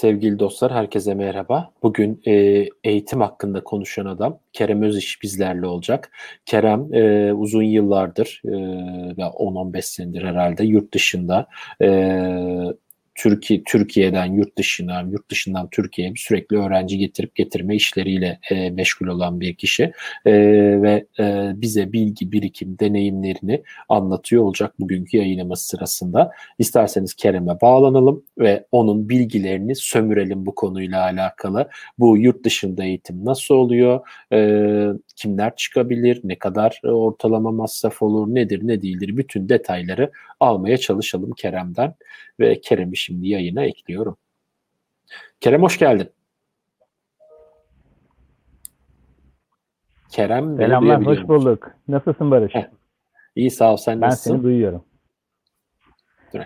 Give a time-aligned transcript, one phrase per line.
[0.00, 1.72] Sevgili dostlar, herkese merhaba.
[1.82, 2.32] Bugün e,
[2.84, 6.10] eğitim hakkında konuşan adam Kerem Öziş bizlerle olacak.
[6.46, 11.46] Kerem e, uzun yıllardır, e, 10-15 senedir herhalde yurt dışında
[11.82, 11.88] e,
[13.18, 19.40] Türkiye Türkiye'den yurt dışına, yurt dışından Türkiye'ye sürekli öğrenci getirip getirme işleriyle e, meşgul olan
[19.40, 19.92] bir kişi
[20.26, 20.32] e,
[20.82, 26.32] ve e, bize bilgi, birikim, deneyimlerini anlatıyor olacak bugünkü yayınımız sırasında.
[26.58, 31.68] İsterseniz Kerem'e bağlanalım ve onun bilgilerini sömürelim bu konuyla alakalı.
[31.98, 34.00] Bu yurt dışında eğitim nasıl oluyor?
[34.32, 34.38] E,
[35.16, 36.20] kimler çıkabilir?
[36.24, 38.34] Ne kadar ortalama masraf olur?
[38.34, 39.16] Nedir, ne değildir?
[39.16, 41.94] Bütün detayları almaya çalışalım Kerem'den
[42.40, 44.16] ve Kerem'i şimdi yayına ekliyorum.
[45.40, 46.10] Kerem hoş geldin.
[50.10, 51.70] Kerem Selamlar, hoş bulduk.
[51.88, 52.54] Nasılsın Barış?
[52.54, 52.64] Heh.
[53.36, 54.32] İyi sağ ol, sen ben nasılsın?
[54.32, 54.84] Ben seni duyuyorum.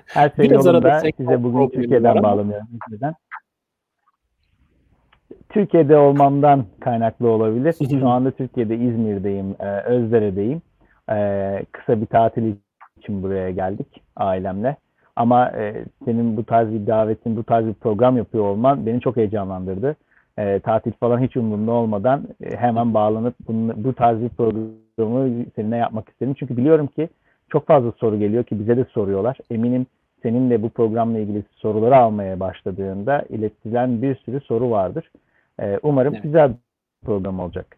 [0.05, 1.01] Her şey Biraz yolunda.
[1.01, 2.69] Size bugün Türkiye'den bağlanıyorum.
[2.91, 3.15] Neden?
[5.49, 7.75] Türkiye'de olmamdan kaynaklı olabilir.
[8.01, 10.63] Şu anda Türkiye'de İzmir'deyim, e, Özdere'deyim.
[11.11, 12.55] E, kısa bir tatil
[13.03, 14.77] için buraya geldik ailemle.
[15.17, 19.17] Ama e, senin bu tarz bir davetin, bu tarz bir program yapıyor olman beni çok
[19.17, 19.97] heyecanlandırdı.
[20.39, 25.77] E, tatil falan hiç umurumda olmadan e, hemen bağlanıp bunu, bu tarz bir programı seninle
[25.77, 26.35] yapmak istedim.
[26.39, 27.09] Çünkü biliyorum ki
[27.49, 29.39] çok fazla soru geliyor ki bize de soruyorlar.
[29.51, 29.87] Eminim
[30.23, 35.11] senin de bu programla ilgili soruları almaya başladığında iletilen bir sürü soru vardır.
[35.61, 36.23] E, umarım evet.
[36.23, 37.77] güzel bir program olacak.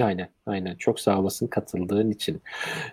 [0.00, 0.74] Aynen, aynen.
[0.74, 2.42] Çok sağ olasın katıldığın için.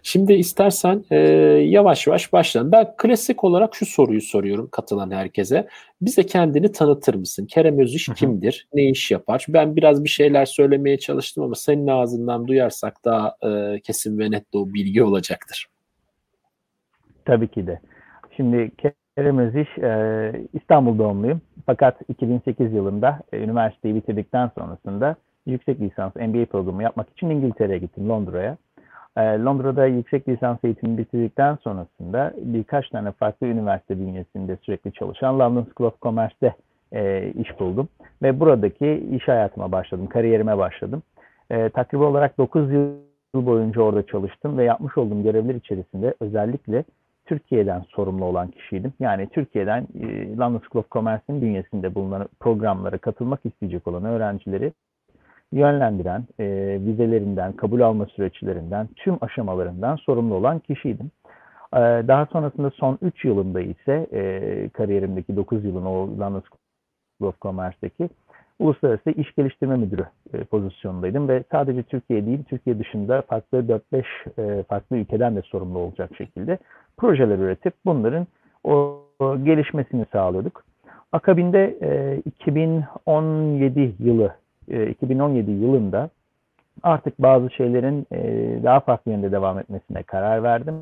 [0.04, 1.18] Şimdi istersen e,
[1.66, 2.72] yavaş yavaş başlayalım.
[2.72, 5.68] Ben klasik olarak şu soruyu soruyorum katılan herkese.
[6.02, 7.46] Bize kendini tanıtır mısın?
[7.46, 8.68] Kerem Özüş kimdir?
[8.74, 9.46] Ne iş yapar?
[9.50, 14.54] Ben biraz bir şeyler söylemeye çalıştım ama senin ağzından duyarsak daha e, kesin ve net
[14.54, 15.68] de o bilgi olacaktır.
[17.26, 17.80] Tabii ki de.
[18.38, 18.72] Şimdi
[19.16, 21.42] Kerem Özüş e, İstanbul doğumluyum.
[21.66, 25.16] Fakat 2008 yılında e, üniversiteyi bitirdikten sonrasında
[25.46, 28.58] yüksek lisans MBA programı yapmak için İngiltere'ye gittim Londra'ya.
[29.18, 35.68] E, Londra'da yüksek lisans eğitimi bitirdikten sonrasında birkaç tane farklı üniversite bünyesinde sürekli çalışan London
[35.76, 36.54] School of Commerce'de
[36.94, 37.88] e, iş buldum.
[38.22, 41.04] Ve buradaki iş hayatıma başladım, kariyerime başladım.
[41.50, 42.92] E, takribi olarak 9 yıl
[43.36, 46.84] boyunca orada çalıştım ve yapmış olduğum görevler içerisinde özellikle
[47.26, 48.94] Türkiye'den sorumlu olan kişiydim.
[49.00, 54.74] Yani Türkiye'den e, London School of Commerce'in bünyesinde bulunan programlara katılmak isteyecek olan öğrencileri
[55.52, 56.46] yönlendiren, e,
[56.82, 61.12] vizelerinden, kabul alma süreçlerinden, tüm aşamalarından sorumlu olan kişiydim.
[61.74, 66.44] E, daha sonrasında son 3 yılında ise e, kariyerimdeki 9 yılın o London
[67.20, 68.10] School of Commerce'deki
[68.62, 73.58] Uluslararası İş Geliştirme Müdürü e, pozisyonundaydım ve sadece Türkiye değil, Türkiye dışında farklı
[73.94, 74.04] 4-5
[74.38, 76.58] e, farklı ülkeden de sorumlu olacak şekilde
[76.98, 78.28] projeler üretip bunların
[78.64, 80.64] o, o gelişmesini sağlıyorduk.
[81.12, 84.36] Akabinde e, 2017 yılı
[84.72, 86.10] 2017 e, yılında
[86.84, 88.20] artık bazı şeylerin e,
[88.64, 90.76] daha farklı yönde devam etmesine karar verdim.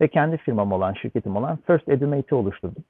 [0.00, 2.84] Ve kendi firmam olan, şirketim olan First Edumate'i oluşturdum.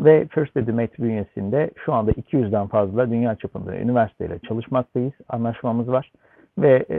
[0.00, 5.12] Ve First Edumate bünyesinde şu anda 200'den fazla dünya çapında üniversiteyle çalışmaktayız.
[5.28, 6.12] Anlaşmamız var.
[6.58, 6.98] Ve e,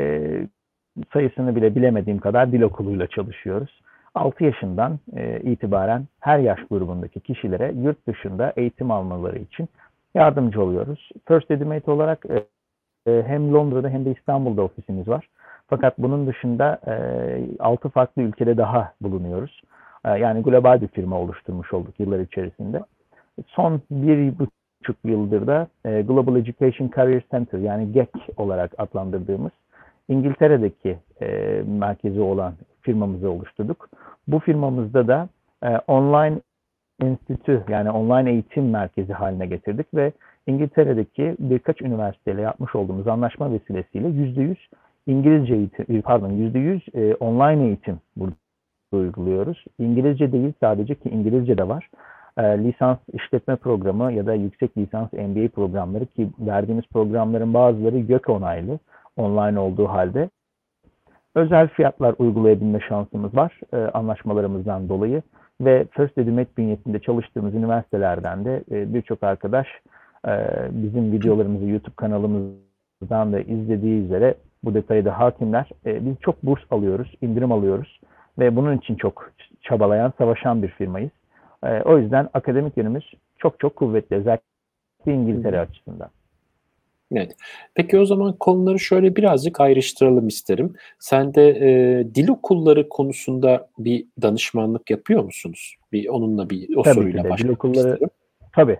[1.13, 3.81] sayısını bile bilemediğim kadar dil okuluyla çalışıyoruz.
[4.16, 5.00] 6 yaşından
[5.44, 9.69] itibaren her yaş grubundaki kişilere yurt dışında eğitim almaları için
[10.16, 11.10] yardımcı oluyoruz.
[11.28, 12.46] First Edumate olarak e,
[13.12, 15.28] e, hem Londra'da hem de İstanbul'da ofisimiz var.
[15.68, 16.94] Fakat bunun dışında e,
[17.60, 19.62] 6 farklı ülkede daha bulunuyoruz.
[20.06, 22.82] E, yani global bir firma oluşturmuş olduk yıllar içerisinde.
[23.47, 29.52] Son bir buçuk yıldır da e, Global Education Career Center yani GEC olarak adlandırdığımız
[30.09, 31.28] İngiltere'deki e,
[31.68, 33.90] merkezi olan firmamızı oluşturduk.
[34.28, 35.30] Bu firmamızda da
[35.64, 36.40] e, online
[37.02, 40.12] enstitü yani online eğitim merkezi haline getirdik ve
[40.48, 44.56] İngiltere'deki birkaç üniversiteyle yapmış olduğumuz anlaşma vesilesiyle %100
[45.08, 48.36] İngilizce eğitim, e, pardon %100 e, online eğitim burada
[48.92, 49.66] uyguluyoruz.
[49.80, 51.90] İngilizce değil sadece ki İngilizce de var.
[52.38, 58.30] E, lisans işletme programı ya da yüksek lisans MBA programları ki verdiğimiz programların bazıları gök
[58.30, 58.80] onaylı
[59.18, 60.30] online olduğu halde
[61.36, 65.22] özel fiyatlar uygulayabilme şansımız var e, anlaşmalarımızdan dolayı
[65.66, 69.67] ve First Edumet bünyesinde çalıştığımız üniversitelerden de e, birçok arkadaş
[70.28, 70.31] e,
[70.72, 75.69] bizim videolarımızı YouTube kanalımızdan da izlediği üzere bu detayı da hakimler.
[75.85, 78.02] E, biz çok burs alıyoruz, indirim alıyoruz
[78.40, 79.31] ve bunun için çok
[79.61, 81.11] çabalayan, savaşan bir firmayız.
[81.63, 84.43] E, o yüzden akademik yönümüz çok çok kuvvetli özellikle
[85.05, 86.09] İngiltere açısından.
[87.11, 87.35] Evet.
[87.75, 90.73] Peki o zaman konuları şöyle birazcık ayrıştıralım isterim.
[90.99, 95.75] Sen de e, dil okulları konusunda bir danışmanlık yapıyor musunuz?
[95.91, 98.09] Bir onunla bir o tabii soruyla başlamak Dil okulları, isterim.
[98.53, 98.79] Tabii.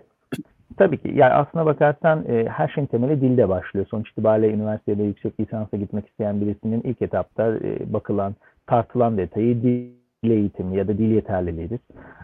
[0.76, 1.12] Tabii ki.
[1.14, 3.86] Yani aslına bakarsan e, her şeyin temeli dilde başlıyor.
[3.90, 8.34] Sonuç itibariyle üniversitede yüksek lisansa gitmek isteyen birisinin ilk etapta e, bakılan,
[8.66, 11.80] tartılan detayı dil eğitimi ya da dil yeterliliğidir.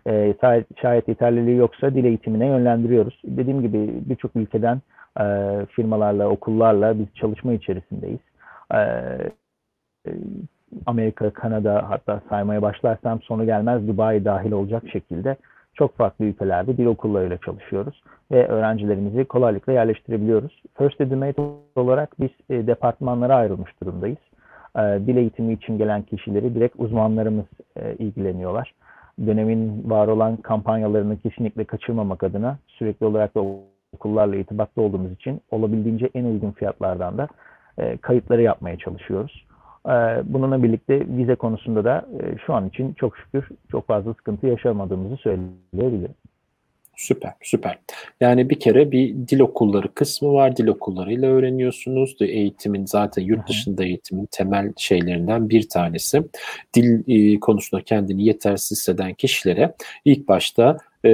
[0.07, 0.35] E,
[0.83, 3.23] şayet yeterliliği yoksa dil eğitimine yönlendiriyoruz.
[3.25, 4.81] Dediğim gibi birçok ülkeden
[5.19, 8.21] e, firmalarla, okullarla biz çalışma içerisindeyiz.
[8.75, 10.13] E, e
[10.87, 15.37] Amerika, Kanada hatta saymaya başlarsam sonu gelmez Dubai dahil olacak şekilde
[15.75, 20.63] çok farklı ülkelerde dil okullarıyla çalışıyoruz ve öğrencilerimizi kolaylıkla yerleştirebiliyoruz.
[20.79, 21.43] First Educate
[21.77, 24.19] olarak biz departmanlara ayrılmış durumdayız.
[24.77, 27.47] E, dil eğitimi için gelen kişileri direkt uzmanlarımız
[27.99, 28.75] ilgileniyorlar.
[29.27, 33.41] Dönemin var olan kampanyalarını kesinlikle kaçırmamak adına sürekli olarak da
[33.95, 37.29] okullarla irtibatlı olduğumuz için olabildiğince en uygun fiyatlardan da
[37.79, 39.49] e, kayıtları yapmaya çalışıyoruz.
[39.87, 39.91] Ee,
[40.25, 45.17] bununla birlikte vize konusunda da e, şu an için çok şükür çok fazla sıkıntı yaşamadığımızı
[45.17, 46.15] söyleyebilirim.
[46.97, 47.79] Süper, süper.
[48.21, 50.57] Yani bir kere bir dil okulları kısmı var.
[50.57, 52.17] Dil okullarıyla öğreniyorsunuz.
[52.21, 56.23] Eğitimin zaten yurt dışında eğitimin temel şeylerinden bir tanesi.
[56.75, 59.75] Dil e, konusunda kendini yetersiz hisseden kişilere
[60.05, 61.11] ilk başta e,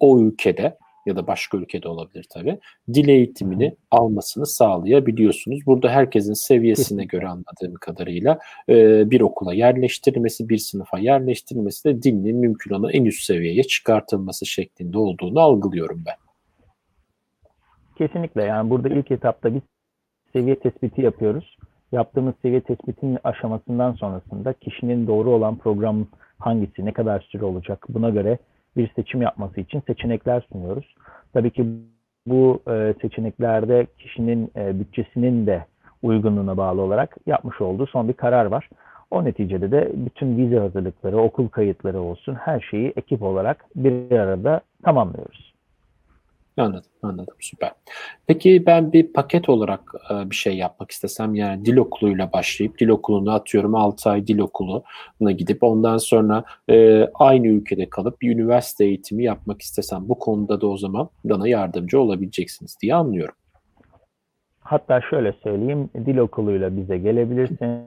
[0.00, 0.76] o ülkede
[1.06, 2.58] ya da başka ülkede olabilir tabii.
[2.94, 5.66] Dil eğitimini almasını sağlayabiliyorsunuz.
[5.66, 12.36] Burada herkesin seviyesine göre anladığım kadarıyla e, bir okula yerleştirilmesi, bir sınıfa yerleştirilmesi de dilin
[12.36, 16.14] mümkün olan en üst seviyeye çıkartılması şeklinde olduğunu algılıyorum ben.
[17.98, 19.62] Kesinlikle yani burada ilk etapta bir
[20.32, 21.56] seviye tespiti yapıyoruz.
[21.92, 26.06] Yaptığımız seviye tespitinin aşamasından sonrasında kişinin doğru olan program
[26.38, 28.38] hangisi, ne kadar süre olacak buna göre
[28.76, 30.94] bir seçim yapması için seçenekler sunuyoruz.
[31.32, 31.66] Tabii ki
[32.26, 35.66] bu e, seçeneklerde kişinin e, bütçesinin de
[36.02, 38.68] uygunluğuna bağlı olarak yapmış olduğu son bir karar var.
[39.10, 44.60] O neticede de bütün vize hazırlıkları, okul kayıtları olsun her şeyi ekip olarak bir arada
[44.82, 45.53] tamamlıyoruz.
[46.56, 47.34] Anladım, anladım.
[47.40, 47.72] Süper.
[48.26, 49.80] Peki ben bir paket olarak
[50.10, 54.38] e, bir şey yapmak istesem yani dil okuluyla başlayıp dil okuluna atıyorum 6 ay dil
[54.38, 60.60] okuluna gidip ondan sonra e, aynı ülkede kalıp bir üniversite eğitimi yapmak istesem bu konuda
[60.60, 63.34] da o zaman bana yardımcı olabileceksiniz diye anlıyorum.
[64.60, 67.82] Hatta şöyle söyleyeyim dil okuluyla bize gelebilirsin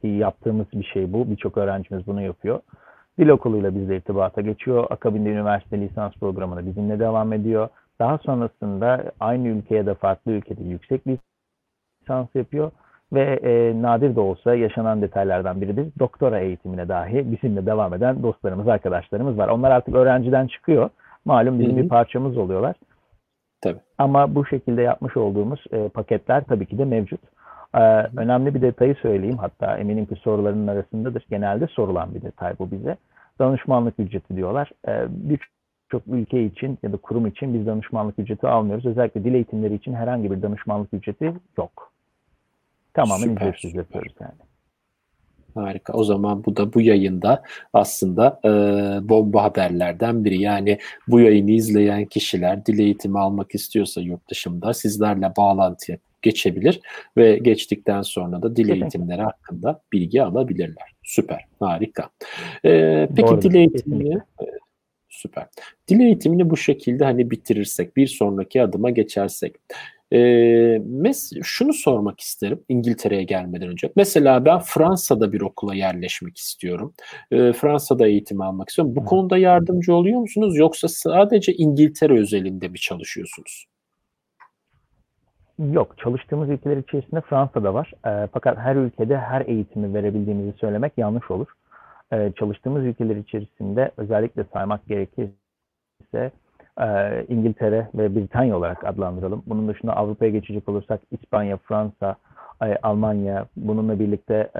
[0.00, 1.30] ki yaptığımız bir şey bu.
[1.30, 2.60] Birçok öğrencimiz bunu yapıyor.
[3.18, 4.86] Dil okuluyla bizle irtibata geçiyor.
[4.90, 7.68] Akabinde üniversite lisans programına bizimle devam ediyor.
[8.00, 12.70] Daha sonrasında aynı ülke ya da farklı ülkede yüksek lisans yapıyor
[13.12, 15.86] ve e, nadir de olsa yaşanan detaylardan biridir.
[15.98, 19.48] Doktora eğitimine dahi bizimle devam eden dostlarımız, arkadaşlarımız var.
[19.48, 20.90] Onlar artık öğrenciden çıkıyor.
[21.24, 21.84] Malum bizim Hı-hı.
[21.84, 22.76] bir parçamız oluyorlar.
[23.60, 23.80] Tabii.
[23.98, 27.20] Ama bu şekilde yapmış olduğumuz e, paketler tabii ki de mevcut.
[27.74, 27.80] Ee,
[28.16, 29.38] önemli bir detayı söyleyeyim.
[29.38, 31.24] Hatta eminim ki soruların arasındadır.
[31.30, 32.96] Genelde sorulan bir detay bu bize.
[33.38, 34.70] Danışmanlık ücreti diyorlar.
[34.88, 35.40] Ee, bir
[35.90, 38.86] çok ülke için ya da kurum için biz danışmanlık ücreti almıyoruz.
[38.86, 41.92] Özellikle dil eğitimleri için herhangi bir danışmanlık ücreti yok.
[42.94, 43.78] Tamamen süper, ücretsiz süper.
[43.78, 44.50] yapıyoruz yani.
[45.54, 45.92] Harika.
[45.92, 48.48] O zaman bu da bu yayında aslında e,
[49.08, 50.42] bomba haberlerden biri.
[50.42, 56.80] Yani bu yayını izleyen kişiler dil eğitimi almak istiyorsa yurt dışında sizlerle bağlantıya geçebilir
[57.16, 60.94] ve geçtikten sonra da dil eğitimleri hakkında bilgi alabilirler.
[61.02, 61.44] Süper.
[61.60, 62.10] Harika.
[62.64, 64.59] E, peki Doğru, dil eğitimini kesinlikle
[65.10, 65.46] Süper.
[65.88, 69.54] Dil eğitimini bu şekilde hani bitirirsek, bir sonraki adıma geçersek.
[70.12, 73.92] Ee, mes şunu sormak isterim İngiltere'ye gelmeden önce.
[73.96, 76.94] Mesela ben Fransa'da bir okula yerleşmek istiyorum.
[77.30, 78.96] Ee, Fransa'da eğitim almak istiyorum.
[78.96, 83.66] Bu konuda yardımcı oluyor musunuz yoksa sadece İngiltere özelinde mi çalışıyorsunuz?
[85.72, 87.92] Yok, çalıştığımız ülkeler içerisinde Fransa'da var.
[88.06, 91.46] E, fakat her ülkede her eğitimi verebildiğimizi söylemek yanlış olur
[92.12, 96.30] e, çalıştığımız ülkeler içerisinde özellikle saymak gerekirse
[96.80, 99.42] e, İngiltere ve Britanya olarak adlandıralım.
[99.46, 102.16] Bunun dışında Avrupa'ya geçecek olursak İspanya, Fransa,
[102.62, 104.50] e, Almanya bununla birlikte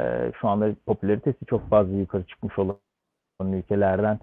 [0.41, 2.77] şu anda popülaritesi çok fazla yukarı çıkmış olan
[3.43, 4.19] ülkelerden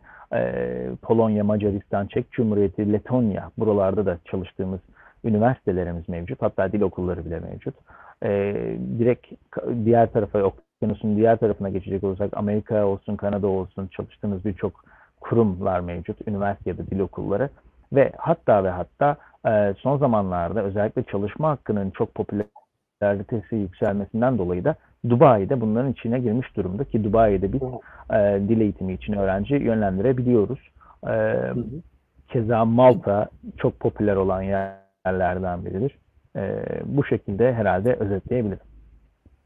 [1.01, 4.79] Polonya, Macaristan, Çek Cumhuriyeti, Letonya buralarda da çalıştığımız
[5.23, 6.41] üniversitelerimiz mevcut.
[6.41, 7.75] Hatta dil okulları bile mevcut.
[8.23, 8.29] E,
[8.99, 9.27] direkt
[9.85, 10.39] diğer tarafa
[10.77, 14.85] okyanusun diğer tarafına geçecek olursak Amerika olsun, Kanada olsun çalıştığımız birçok
[15.21, 16.27] kurumlar mevcut.
[16.27, 17.49] Üniversite ya da dil okulları.
[17.93, 19.17] Ve hatta ve hatta
[19.47, 24.75] e, son zamanlarda özellikle çalışma hakkının çok popülaritesi yükselmesinden dolayı da
[25.09, 27.61] Dubai'de bunların içine girmiş durumda ki Dubai'de biz
[28.13, 30.59] e, dil eğitimi için öğrenci yönlendirebiliyoruz.
[31.09, 31.35] E,
[32.27, 35.97] keza Malta çok popüler olan yerlerden biridir.
[36.35, 38.76] E, bu şekilde herhalde özetleyebilirim.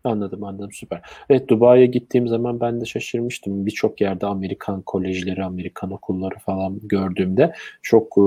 [0.04, 1.02] Anladım anladım süper.
[1.30, 3.66] Evet Dubai'ye gittiğim zaman ben de şaşırmıştım.
[3.66, 8.22] Birçok yerde Amerikan kolejleri, Amerikan okulları falan gördüğümde çok e,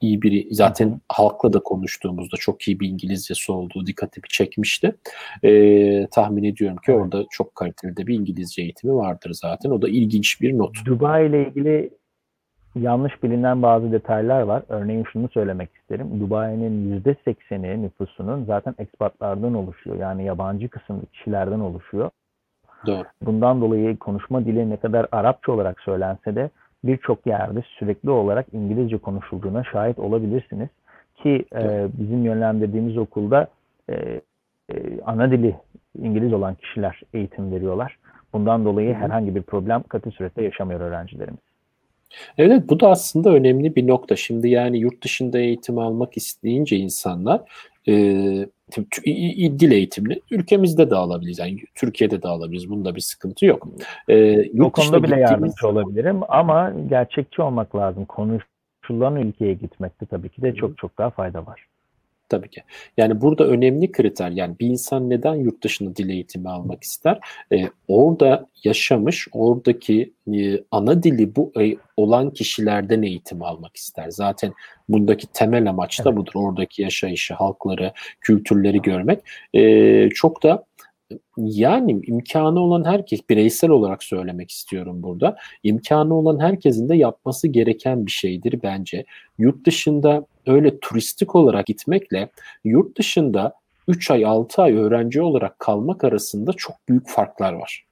[0.00, 4.94] iyi bir zaten halkla da konuştuğumuzda çok iyi bir İngilizcesi olduğu dikkatimi çekmişti.
[5.44, 9.70] E, tahmin ediyorum ki orada çok kaliteli de bir İngilizce eğitimi vardır zaten.
[9.70, 10.86] O da ilginç bir not.
[10.86, 11.90] Dubai ile ilgili
[12.76, 14.62] yanlış bilinen bazı detaylar var.
[14.68, 16.20] Örneğin şunu söylemek isterim.
[16.20, 19.96] Dubai'nin %80'i nüfusunun zaten ekspatlardan oluşuyor.
[19.96, 22.10] Yani yabancı kısım kişilerden oluşuyor.
[22.86, 23.04] Doğru.
[23.22, 26.50] Bundan dolayı konuşma dili ne kadar Arapça olarak söylense de
[26.84, 30.68] birçok yerde sürekli olarak İngilizce konuşulduğuna şahit olabilirsiniz.
[31.16, 33.46] Ki e, bizim yönlendirdiğimiz okulda
[33.90, 33.94] e,
[34.72, 35.56] e, ana dili
[35.98, 37.98] İngiliz olan kişiler eğitim veriyorlar.
[38.32, 41.45] Bundan dolayı herhangi bir problem katı surette yaşamıyor öğrencilerimiz.
[42.38, 44.16] Evet bu da aslında önemli bir nokta.
[44.16, 47.40] Şimdi yani yurt dışında eğitim almak isteyince insanlar
[47.88, 47.92] e,
[49.58, 51.38] dil eğitimini ülkemizde de alabiliriz.
[51.38, 52.70] Yani Türkiye'de de alabiliriz.
[52.70, 53.68] Bunda bir sıkıntı yok.
[54.08, 54.16] E,
[54.52, 58.04] yurt o konuda bile yardımcı olabilirim ama gerçekçi olmak lazım.
[58.04, 61.66] Konuşulan ülkeye gitmekte tabii ki de çok çok daha fayda var.
[62.28, 62.62] Tabii ki.
[62.96, 67.18] Yani burada önemli kriter yani bir insan neden yurt dışında dil eğitimi almak ister?
[67.52, 74.10] Ee, orada yaşamış, oradaki e, ana dili bu e, olan kişilerden eğitim almak ister.
[74.10, 74.52] Zaten
[74.88, 76.32] bundaki temel amaç da budur.
[76.34, 79.20] Oradaki yaşayışı, halkları, kültürleri görmek.
[79.54, 80.64] Ee, çok da
[81.36, 85.36] yani imkanı olan herkes, bireysel olarak söylemek istiyorum burada.
[85.62, 89.04] İmkanı olan herkesin de yapması gereken bir şeydir bence.
[89.38, 92.28] Yurt dışında öyle turistik olarak gitmekle
[92.64, 93.54] yurt dışında
[93.88, 97.86] 3 ay 6 ay öğrenci olarak kalmak arasında çok büyük farklar var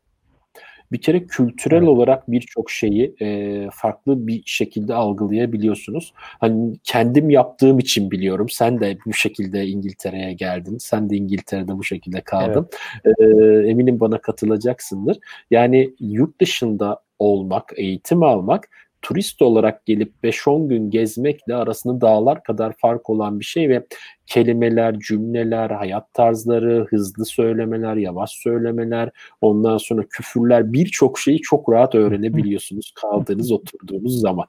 [0.94, 1.88] bir kere kültürel evet.
[1.88, 6.12] olarak birçok şeyi e, farklı bir şekilde algılayabiliyorsunuz.
[6.16, 8.48] Hani kendim yaptığım için biliyorum.
[8.48, 10.78] Sen de bu şekilde İngiltere'ye geldin.
[10.78, 12.68] Sen de İngiltere'de bu şekilde kaldın.
[13.04, 13.16] Evet.
[13.20, 15.18] E, eminim bana katılacaksındır.
[15.50, 18.68] Yani yurt dışında olmak, eğitim almak
[19.04, 23.86] turist olarak gelip 5-10 gün gezmekle arasında dağlar kadar fark olan bir şey ve
[24.26, 31.94] kelimeler, cümleler, hayat tarzları, hızlı söylemeler, yavaş söylemeler, ondan sonra küfürler birçok şeyi çok rahat
[31.94, 34.46] öğrenebiliyorsunuz kaldığınız, oturduğunuz zaman.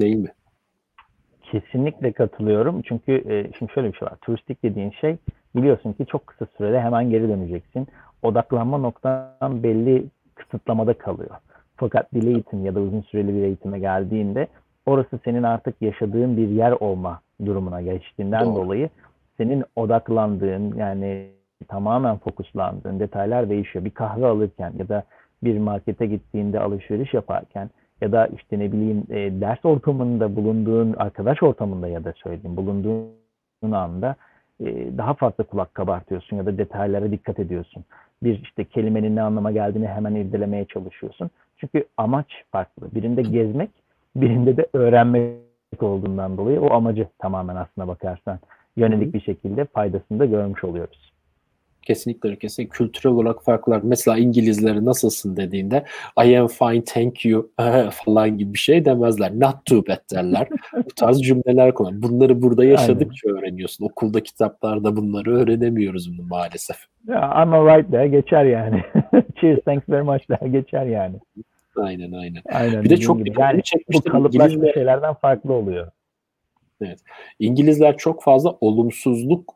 [0.00, 0.32] Değil mi?
[1.42, 2.82] Kesinlikle katılıyorum.
[2.82, 4.16] Çünkü e, şimdi şöyle bir şey var.
[4.22, 5.16] Turistik dediğin şey
[5.56, 7.86] biliyorsun ki çok kısa sürede hemen geri döneceksin.
[8.22, 11.36] Odaklanma noktan belli kısıtlamada kalıyor.
[11.76, 14.46] Fakat dil eğitim ya da uzun süreli bir eğitime geldiğinde
[14.86, 18.54] orası senin artık yaşadığın bir yer olma durumuna geçtiğinden Doğru.
[18.54, 18.90] dolayı
[19.36, 21.28] senin odaklandığın yani
[21.68, 23.84] tamamen fokuslandığın detaylar değişiyor.
[23.84, 25.02] Bir kahve alırken ya da
[25.44, 31.42] bir markete gittiğinde alışveriş yaparken ya da işte ne bileyim e, ders ortamında bulunduğun arkadaş
[31.42, 34.16] ortamında ya da söyleyeyim bulunduğun anda
[34.60, 37.84] e, daha fazla kulak kabartıyorsun ya da detaylara dikkat ediyorsun.
[38.22, 41.30] Bir işte kelimenin ne anlama geldiğini hemen irdelemeye çalışıyorsun.
[41.64, 42.88] Çünkü amaç farklı.
[42.94, 43.70] Birinde gezmek,
[44.16, 45.38] birinde de öğrenmek
[45.80, 48.38] olduğundan dolayı o amacı tamamen aslına bakarsan
[48.76, 51.12] yönelik bir şekilde faydasını da görmüş oluyoruz.
[51.82, 53.80] Kesinlikle kesinlikle kültürel olarak farklar.
[53.82, 55.84] Mesela İngilizleri nasılsın dediğinde
[56.24, 57.50] I am fine thank you
[58.04, 59.40] falan gibi bir şey demezler.
[59.40, 60.48] Not too bad derler.
[60.76, 62.02] Bu tarz cümleler kullan.
[62.02, 63.38] Bunları burada yaşadıkça Aynen.
[63.38, 63.84] öğreniyorsun.
[63.84, 66.76] Okulda kitaplarda bunları öğrenemiyoruz bunu maalesef.
[67.08, 68.82] Ya, I'm alright der geçer yani.
[69.40, 71.16] Cheers thanks very much der geçer yani.
[71.76, 72.42] Aynen aynen.
[72.52, 73.40] aynen bir de çok gibi.
[73.40, 73.62] yani
[73.92, 74.72] bu kalıplaşma İngilizler...
[74.72, 75.90] şeylerden farklı oluyor.
[76.80, 76.98] Evet.
[77.38, 79.54] İngilizler çok fazla olumsuzluk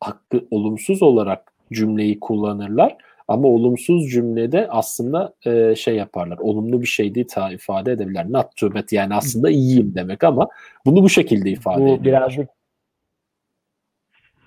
[0.00, 2.96] hakkı olumsuz olarak cümleyi kullanırlar.
[3.28, 6.38] Ama olumsuz cümlede aslında e, şey yaparlar.
[6.38, 8.32] Olumlu bir şey değil ta ifade edebilirler.
[8.32, 10.48] Not too bad yani aslında iyiyim demek ama
[10.86, 12.04] bunu bu şekilde ifade bu ediyorlar.
[12.04, 12.48] birazcık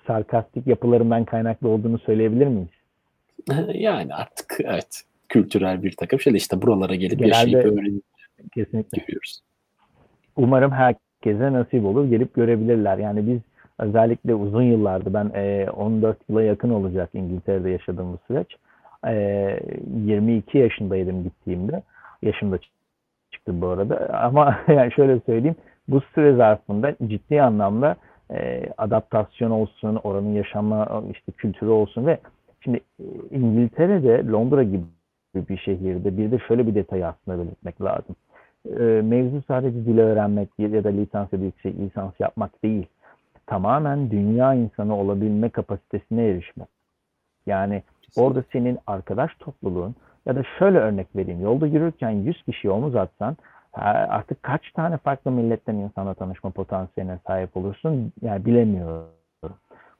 [0.06, 2.68] sarkastik yapılarından kaynaklı olduğunu söyleyebilir miyiz?
[3.74, 8.02] yani artık evet kültürel bir takım şeyler işte buralara gelip Genelde, yaşayıp öğrenip
[8.54, 9.02] kesinlikle.
[9.06, 9.40] görüyoruz.
[10.36, 12.98] Umarım herkese nasip olur gelip görebilirler.
[12.98, 13.40] Yani biz
[13.78, 18.56] özellikle uzun yıllardı ben e, 14 yıla yakın olacak İngiltere'de yaşadığım bu süreç.
[19.06, 19.60] E,
[20.04, 21.82] 22 yaşındaydım gittiğimde.
[22.22, 22.58] Yaşımda
[23.30, 24.08] çıktı bu arada.
[24.22, 25.56] Ama yani şöyle söyleyeyim
[25.88, 27.96] bu süre zarfında ciddi anlamda
[28.30, 32.18] e, adaptasyon olsun, oranın yaşama işte kültürü olsun ve
[32.60, 34.84] şimdi e, İngiltere'de Londra gibi
[35.34, 38.16] bir şehirde bir de şöyle bir detayı aslında belirtmek lazım.
[38.66, 42.86] E, mevzu sadece dil öğrenmek ya da lisans ya da yüksek lisans yapmak değil.
[43.46, 46.68] Tamamen dünya insanı olabilme kapasitesine erişmek.
[47.46, 47.82] Yani
[48.16, 49.94] orada senin arkadaş topluluğun
[50.26, 51.40] ya da şöyle örnek vereyim.
[51.40, 53.36] Yolda yürürken 100 kişi omuz atsan
[53.72, 59.06] artık kaç tane farklı milletten insanla tanışma potansiyeline sahip olursun yani bilemiyorum.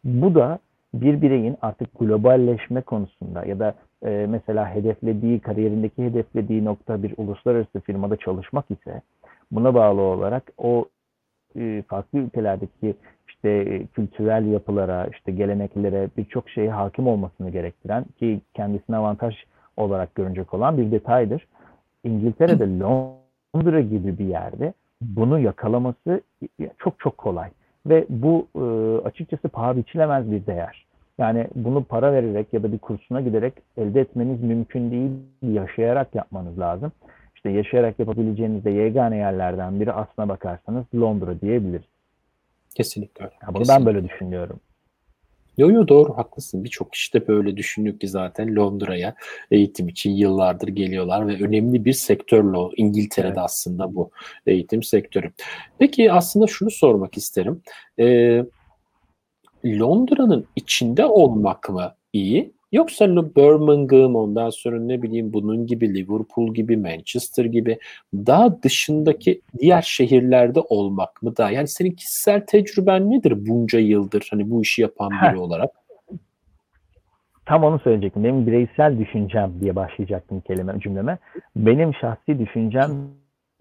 [0.04, 0.58] Bu da
[0.94, 3.74] bir bireyin artık globalleşme konusunda ya da
[4.04, 9.02] e, mesela hedeflediği, kariyerindeki hedeflediği nokta bir uluslararası firmada çalışmak ise
[9.52, 10.88] buna bağlı olarak o
[11.56, 12.94] e, farklı ülkelerdeki
[13.28, 19.34] işte e, kültürel yapılara, işte geleneklere birçok şeye hakim olmasını gerektiren ki kendisine avantaj
[19.76, 21.46] olarak görünecek olan bir detaydır.
[22.04, 26.20] İngiltere'de Londra gibi bir yerde bunu yakalaması
[26.78, 27.50] çok çok kolay
[27.86, 28.60] ve bu e,
[29.06, 30.86] açıkçası paha biçilemez bir değer.
[31.22, 35.10] Yani bunu para vererek ya da bir kursuna giderek elde etmeniz mümkün değil.
[35.42, 36.92] Yaşayarak yapmanız lazım.
[37.34, 41.86] İşte yaşayarak yapabileceğiniz de yegane yerlerden biri aslına bakarsanız Londra diyebiliriz.
[42.74, 43.34] Kesinlikle öyle.
[43.42, 43.86] Ya bunu Kesinlikle.
[43.86, 44.60] ben böyle düşünüyorum.
[45.58, 46.64] Yo yo doğru haklısın.
[46.64, 49.14] Birçok kişi de böyle düşünüyor ki zaten Londra'ya
[49.50, 53.38] eğitim için yıllardır geliyorlar ve önemli bir sektör lo İngiltere'de evet.
[53.38, 54.10] aslında bu
[54.46, 55.32] eğitim sektörü.
[55.78, 57.62] Peki aslında şunu sormak isterim.
[57.98, 58.44] Ee,
[59.64, 66.76] Londra'nın içinde olmak mı iyi Yoksa Birmingham ondan sonra ne bileyim bunun gibi Liverpool gibi
[66.76, 67.78] Manchester gibi
[68.14, 71.50] daha dışındaki diğer şehirlerde olmak mı da?
[71.50, 75.70] Yani senin kişisel tecrüben nedir bunca yıldır hani bu işi yapan biri olarak?
[77.46, 78.24] Tam onu söyleyecektim.
[78.24, 81.18] Benim bireysel düşüncem diye başlayacaktım kelime cümleme.
[81.56, 82.90] Benim şahsi düşüncem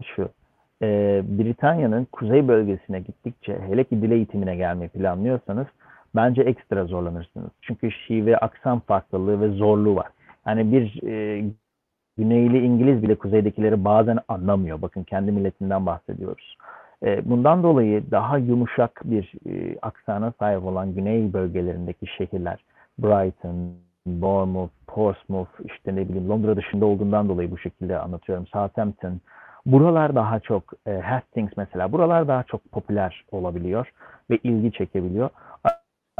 [0.04, 0.28] şu.
[0.82, 5.66] E, Britanya'nın kuzey bölgesine gittikçe hele ki dil eğitimine gelmeyi planlıyorsanız
[6.16, 7.50] bence ekstra zorlanırsınız.
[7.62, 10.06] Çünkü şive, aksan farklılığı ve zorluğu var.
[10.46, 11.44] Yani bir e,
[12.18, 14.82] Güneyli İngiliz bile kuzeydekileri bazen anlamıyor.
[14.82, 16.56] Bakın kendi milletinden bahsediyoruz.
[17.02, 22.64] E, bundan dolayı daha yumuşak bir e, aksana sahip olan güney bölgelerindeki şehirler,
[22.98, 23.74] Brighton,
[24.06, 28.46] Bournemouth, Portsmouth, işte ne bileyim Londra dışında olduğundan dolayı bu şekilde anlatıyorum.
[28.46, 29.20] Southampton,
[29.66, 33.92] buralar daha çok, e, Hastings mesela, buralar daha çok popüler olabiliyor
[34.30, 35.30] ve ilgi çekebiliyor.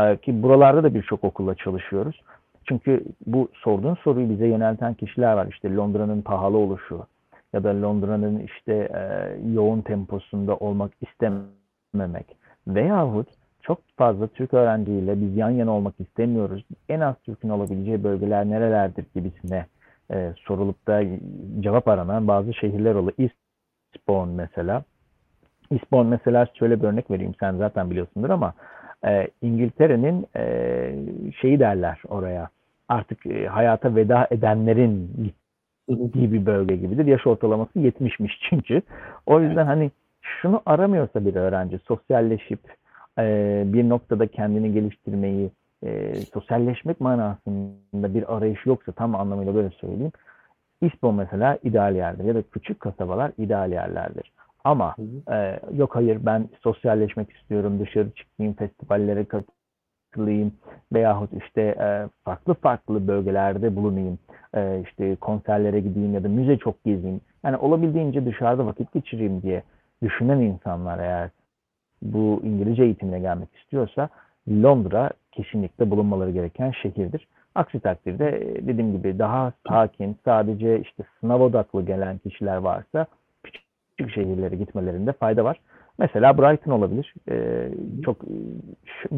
[0.01, 2.23] Ee, ki buralarda da birçok okulla çalışıyoruz.
[2.69, 5.47] Çünkü bu sorduğun soruyu bize yönelten kişiler var.
[5.51, 7.07] İşte Londra'nın pahalı oluşu
[7.53, 13.29] ya da Londra'nın işte e, yoğun temposunda olmak istememek veyahut
[13.63, 16.65] çok fazla Türk öğrenciyle biz yan yana olmak istemiyoruz.
[16.89, 19.67] En az Türk'ün olabileceği bölgeler nerelerdir gibisine
[20.13, 21.03] e, sorulup da
[21.61, 23.15] cevap aranan bazı şehirler oluyor.
[23.19, 24.85] Eastbourne mesela.
[25.71, 28.55] Eastbourne mesela şöyle bir örnek vereyim sen zaten biliyorsundur ama
[29.07, 30.45] e, İngiltere'nin e,
[31.41, 32.49] şeyi derler oraya
[32.89, 35.11] artık e, hayata veda edenlerin
[35.89, 37.07] gittiği bir bölge gibidir.
[37.07, 38.83] Yaş ortalaması 70'miş çünkü.
[39.27, 42.61] O yüzden hani şunu aramıyorsa bir öğrenci sosyalleşip
[43.19, 45.51] e, bir noktada kendini geliştirmeyi
[45.85, 50.13] e, sosyalleşmek manasında bir arayış yoksa tam anlamıyla böyle söyleyeyim.
[50.81, 54.33] İSPO mesela ideal yerdir ya da küçük kasabalar ideal yerlerdir.
[54.65, 54.95] Ama
[55.33, 60.53] e, yok hayır ben sosyalleşmek istiyorum, dışarı çıkayım, festivallere katılayım
[60.93, 64.19] veyahut işte e, farklı farklı bölgelerde bulunayım,
[64.55, 67.21] e, işte konserlere gideyim ya da müze çok gezeyim.
[67.45, 69.63] Yani olabildiğince dışarıda vakit geçireyim diye
[70.03, 71.31] düşünen insanlar eğer
[72.03, 74.09] bu İngilizce eğitimine gelmek istiyorsa
[74.49, 77.29] Londra kesinlikle bulunmaları gereken şehirdir.
[77.55, 83.07] Aksi takdirde dediğim gibi daha sakin, sadece işte sınav odaklı gelen kişiler varsa
[84.03, 85.61] küçük şehirlere gitmelerinde fayda var.
[85.99, 87.15] Mesela Brighton olabilir.
[87.31, 87.69] Ee,
[88.05, 88.17] çok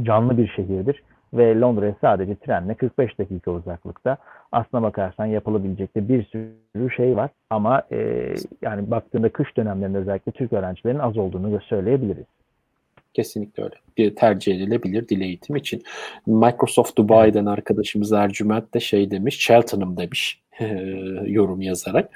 [0.03, 1.03] canlı bir şehirdir
[1.35, 4.17] ve Londra'ya sadece trenle 45 dakika uzaklıkta.
[4.53, 8.29] Aslına bakarsan yapılabilecek de bir sürü şey var ama e,
[8.63, 12.27] yani baktığında kış dönemlerinde özellikle Türk öğrencilerin az olduğunu da söyleyebiliriz.
[13.15, 13.75] Kesinlikle öyle.
[13.99, 15.83] Bir tercih edilebilir dil eğitimi için.
[16.27, 20.43] Microsoft Dubai'den arkadaşımız Ercüment de şey demiş, Cheltenham demiş
[21.27, 22.11] yorum yazarak.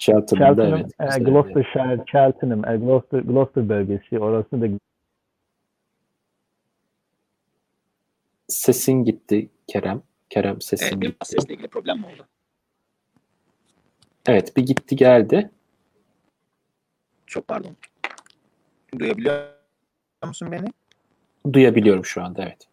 [0.00, 1.18] Cheltenham'da Cheltenham, evet.
[1.18, 4.18] E, Gloucestershire, Cheltenham, e, Gloucester, Gloucester bölgesi.
[4.18, 4.66] Orası da
[8.48, 10.02] Sesin gitti Kerem.
[10.30, 11.26] Kerem sesin evet, gitti.
[11.26, 12.26] Sesle ilgili problem mi oldu?
[14.26, 15.50] Evet bir gitti geldi.
[17.26, 17.76] Çok pardon.
[18.98, 19.48] Duyabiliyor
[20.24, 20.66] musun beni?
[21.52, 22.68] Duyabiliyorum şu anda evet.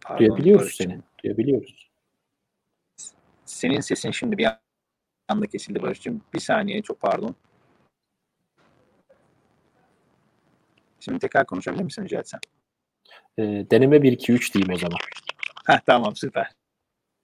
[0.00, 0.98] Pardon, Duyabiliyoruz seni.
[1.24, 1.89] Duyabiliyoruz.
[3.50, 4.48] Senin sesin şimdi bir
[5.28, 6.22] anda kesildi Barış'cığım.
[6.34, 7.34] Bir saniye çok pardon.
[11.00, 12.40] Şimdi tekrar konuşabilir misin rica etsem?
[13.38, 14.98] E, deneme 1-2-3 diyeyim o zaman.
[15.66, 16.50] Heh, tamam süper.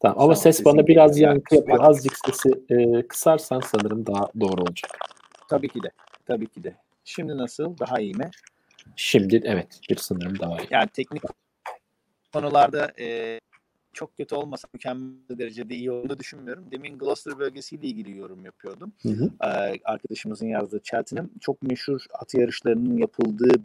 [0.00, 1.78] Tamam ama tamam, ses bana biraz yankı yapıyor.
[1.80, 4.98] Azıcık sesi e, kısarsan sanırım daha doğru olacak.
[5.48, 5.90] Tabii ki de.
[6.26, 6.76] Tabii ki de.
[7.04, 7.78] Şimdi nasıl?
[7.78, 8.30] Daha iyi mi?
[8.96, 10.68] Şimdi evet bir sanırım daha iyi.
[10.70, 11.22] Yani teknik
[12.32, 13.38] konularda e,
[13.96, 16.70] çok kötü olmasa mükemmel derecede iyi olduğunu düşünmüyorum.
[16.70, 18.92] Demin Gloucester bölgesiyle ilgili yorum yapıyordum.
[19.02, 19.30] Hı hı.
[19.44, 23.62] Ee, arkadaşımızın yazdığı Cheltenham çok meşhur at yarışlarının yapıldığı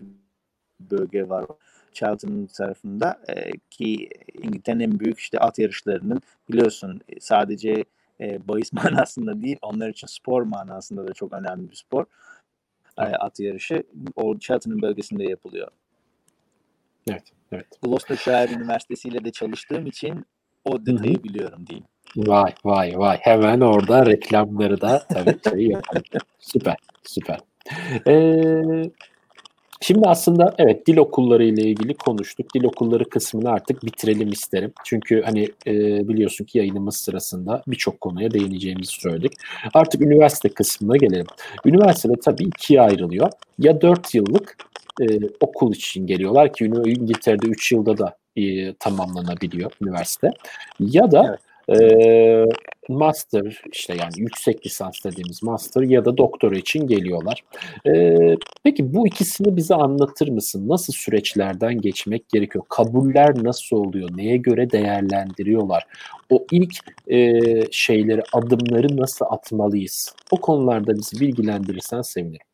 [0.80, 1.46] bölge var
[1.94, 7.86] Charlton tarafında e, ki İngiltere'nin en büyük işte at yarışlarının biliyorsun e, sadece
[8.20, 12.06] e, bahis manasında değil onlar için spor manasında da çok önemli bir spor.
[12.98, 13.84] E, at yarışı
[14.16, 15.68] o Charlton'ın bölgesinde yapılıyor.
[17.10, 17.68] Evet, evet.
[17.82, 20.26] Gloucestershire Üniversitesi ile de çalıştığım için
[20.66, 21.24] o detayı Hı-hı.
[21.24, 21.86] biliyorum diyeyim.
[22.16, 23.18] Vay vay vay.
[23.22, 26.04] Hemen orada reklamları da tabii tabii yapalım.
[26.40, 27.40] süper süper.
[28.08, 28.92] Ee,
[29.84, 32.54] Şimdi aslında evet dil okulları ile ilgili konuştuk.
[32.56, 34.74] Dil okulları kısmını artık bitirelim isterim.
[34.84, 35.74] Çünkü hani e,
[36.08, 39.34] biliyorsun ki yayınımız sırasında birçok konuya değineceğimizi söyledik.
[39.74, 41.26] Artık üniversite kısmına gelelim.
[41.66, 43.30] Üniversitede tabii ikiye ayrılıyor.
[43.60, 44.58] Ya 4 yıllık
[45.02, 45.06] e,
[45.40, 50.32] okul için geliyorlar ki İngiltere'de 3 yılda da e, tamamlanabiliyor üniversite.
[50.80, 52.46] Ya da evet e,
[52.90, 57.44] master işte yani yüksek lisans dediğimiz master ya da doktora için geliyorlar.
[57.88, 58.18] E,
[58.64, 60.70] peki bu ikisini bize anlatır mısın?
[60.70, 62.66] Nasıl süreçlerden geçmek gerekiyor?
[62.70, 64.10] Kabuller nasıl oluyor?
[64.18, 65.88] Neye göre değerlendiriyorlar?
[66.30, 66.74] O ilk
[67.08, 67.40] e,
[67.72, 70.16] şeyleri, adımları nasıl atmalıyız?
[70.32, 72.46] O konularda bizi bilgilendirirsen sevinirim.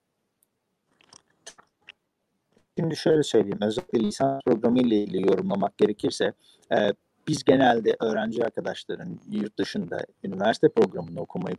[2.79, 3.59] Şimdi şöyle söyleyeyim.
[3.61, 6.33] Özellikle lisans programı ile ilgili yorumlamak gerekirse
[6.71, 6.77] e,
[7.27, 11.57] biz genelde öğrenci arkadaşların yurt dışında üniversite programını okumayı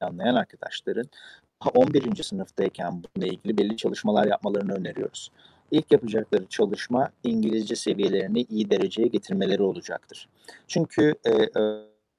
[0.00, 1.06] planlayan arkadaşların
[1.74, 2.22] 11.
[2.22, 5.30] sınıftayken bununla ilgili belli çalışmalar yapmalarını öneriyoruz.
[5.70, 10.28] İlk yapacakları çalışma İngilizce seviyelerini iyi dereceye getirmeleri olacaktır.
[10.66, 11.30] Çünkü e,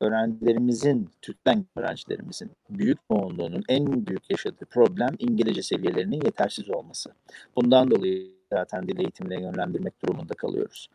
[0.02, 7.10] öğrencilerimizin, Türkmen öğrencilerimizin büyük çoğunluğunun en büyük yaşadığı problem İngilizce seviyelerinin yetersiz olması.
[7.56, 10.90] Bundan dolayı zaten dil eğitimine yönlendirmek durumunda kalıyoruz.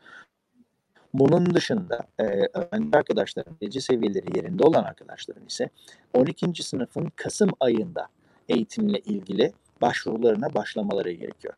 [1.14, 5.70] Bunun dışında e, öğrenci arkadaşların gece seviyeleri yerinde olan arkadaşların ise
[6.14, 6.62] 12.
[6.62, 8.08] sınıfın Kasım ayında
[8.48, 11.54] eğitimle ilgili başvurularına başlamaları gerekiyor.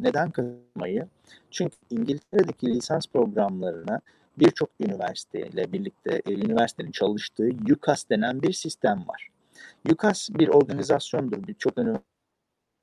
[0.00, 1.08] Neden Kasım ayı?
[1.50, 4.00] Çünkü İngiltere'deki lisans programlarına
[4.38, 9.28] birçok üniversiteyle birlikte e, üniversitenin çalıştığı UCAS denen bir sistem var.
[9.90, 11.46] UCAS bir organizasyondur.
[11.46, 12.17] Birçok üniversite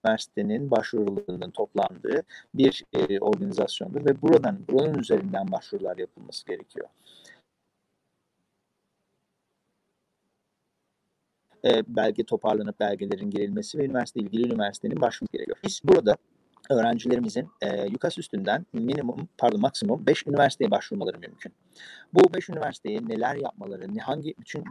[0.05, 6.87] üniversitenin başvurularının toplandığı bir e, organizasyondur ve buradan buranın üzerinden başvurular yapılması gerekiyor.
[11.65, 15.57] E, belge toparlanıp belgelerin girilmesi ve üniversite ilgili üniversitenin başvurması gerekiyor.
[15.63, 16.17] Biz burada
[16.69, 21.53] öğrencilerimizin e, YUKAS üstünden minimum pardon maksimum 5 üniversiteye başvurmaları mümkün.
[22.13, 24.63] Bu 5 üniversiteye neler yapmaları, hangi bütün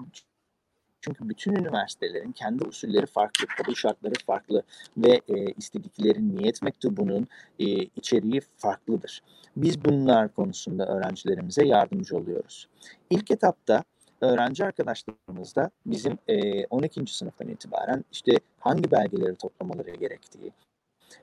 [1.04, 4.62] çünkü bütün üniversitelerin kendi usulleri farklı, kabul şartları farklı
[4.96, 7.26] ve e, istedikleri niyet mektubunun
[7.58, 9.22] e, içeriği farklıdır.
[9.56, 12.68] Biz bunlar konusunda öğrencilerimize yardımcı oluyoruz.
[13.10, 13.84] İlk etapta
[14.20, 17.06] öğrenci arkadaşlarımızda bizim e, 12.
[17.06, 20.52] sınıftan itibaren işte hangi belgeleri toplamaları gerektiği,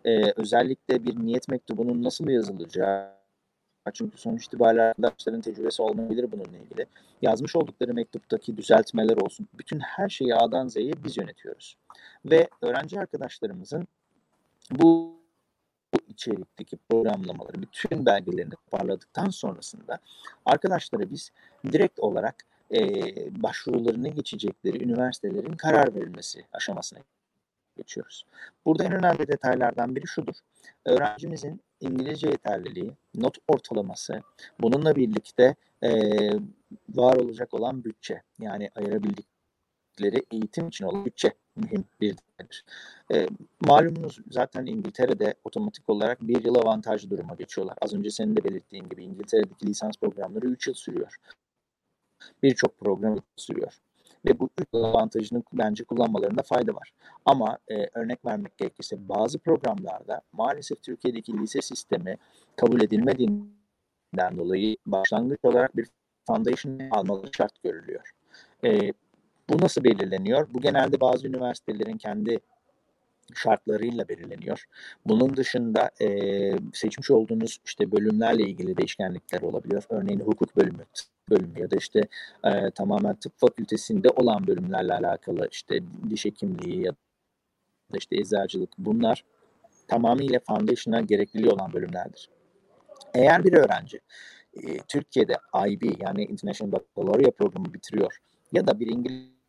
[0.06, 3.21] e, özellikle bir niyet mektubunun nasıl yazılacağı,
[3.94, 6.86] çünkü sonuç itibariyle arkadaşların tecrübesi olmayabilir bununla ilgili.
[7.22, 9.48] Yazmış oldukları mektuptaki düzeltmeler olsun.
[9.54, 11.78] Bütün her şeyi A'dan Z'ye biz yönetiyoruz.
[12.26, 13.88] Ve öğrenci arkadaşlarımızın
[14.72, 15.22] bu
[16.08, 20.00] içerikteki programlamaları, bütün belgelerini toparladıktan sonrasında
[20.46, 21.32] arkadaşlara biz
[21.72, 22.36] direkt olarak
[22.74, 22.82] e,
[23.44, 27.00] başvurularını geçecekleri üniversitelerin karar verilmesi aşamasına
[27.76, 28.26] geçiyoruz.
[28.66, 30.36] Burada en önemli detaylardan biri şudur.
[30.86, 34.22] Öğrencimizin İngilizce yeterliliği, not ortalaması,
[34.60, 35.92] bununla birlikte e,
[36.90, 42.66] var olacak olan bütçe yani ayırabildikleri eğitim için olan bütçe mühim bir değerdir.
[43.14, 43.28] E,
[43.62, 47.78] malumunuz zaten İngiltere'de otomatik olarak bir yıl avantajlı duruma geçiyorlar.
[47.82, 51.16] Az önce senin de belirttiğin gibi İngiltere'deki lisans programları 3 yıl sürüyor.
[52.44, 53.82] Birçok program sürüyor
[54.26, 56.94] ve bu üç avantajını bence kullanmalarında fayda var.
[57.26, 62.18] Ama e, örnek vermek gerekirse bazı programlarda maalesef Türkiye'deki lise sistemi
[62.56, 65.88] kabul edilmediğinden dolayı başlangıç olarak bir
[66.28, 68.12] foundation almaları şart görülüyor.
[68.64, 68.94] E,
[69.50, 70.48] bu nasıl belirleniyor?
[70.54, 72.40] Bu genelde bazı üniversitelerin kendi
[73.36, 74.66] şartlarıyla belirleniyor.
[75.06, 76.08] Bunun dışında e,
[76.74, 79.84] seçmiş olduğunuz işte bölümlerle ilgili değişkenlikler olabiliyor.
[79.90, 80.86] Örneğin hukuk bölümü,
[81.30, 82.02] bölümü ya da işte
[82.44, 85.80] e, tamamen tıp fakültesinde olan bölümlerle alakalı işte
[86.10, 86.92] diş hekimliği ya
[87.94, 89.24] da işte eczacılık bunlar
[89.88, 92.30] tamamıyla foundation'a gerekliliği olan bölümlerdir.
[93.14, 94.00] Eğer bir öğrenci
[94.54, 95.36] e, Türkiye'de
[95.68, 98.18] IB yani International Baccalaureate programı bitiriyor
[98.54, 99.41] ya da bir İngiliz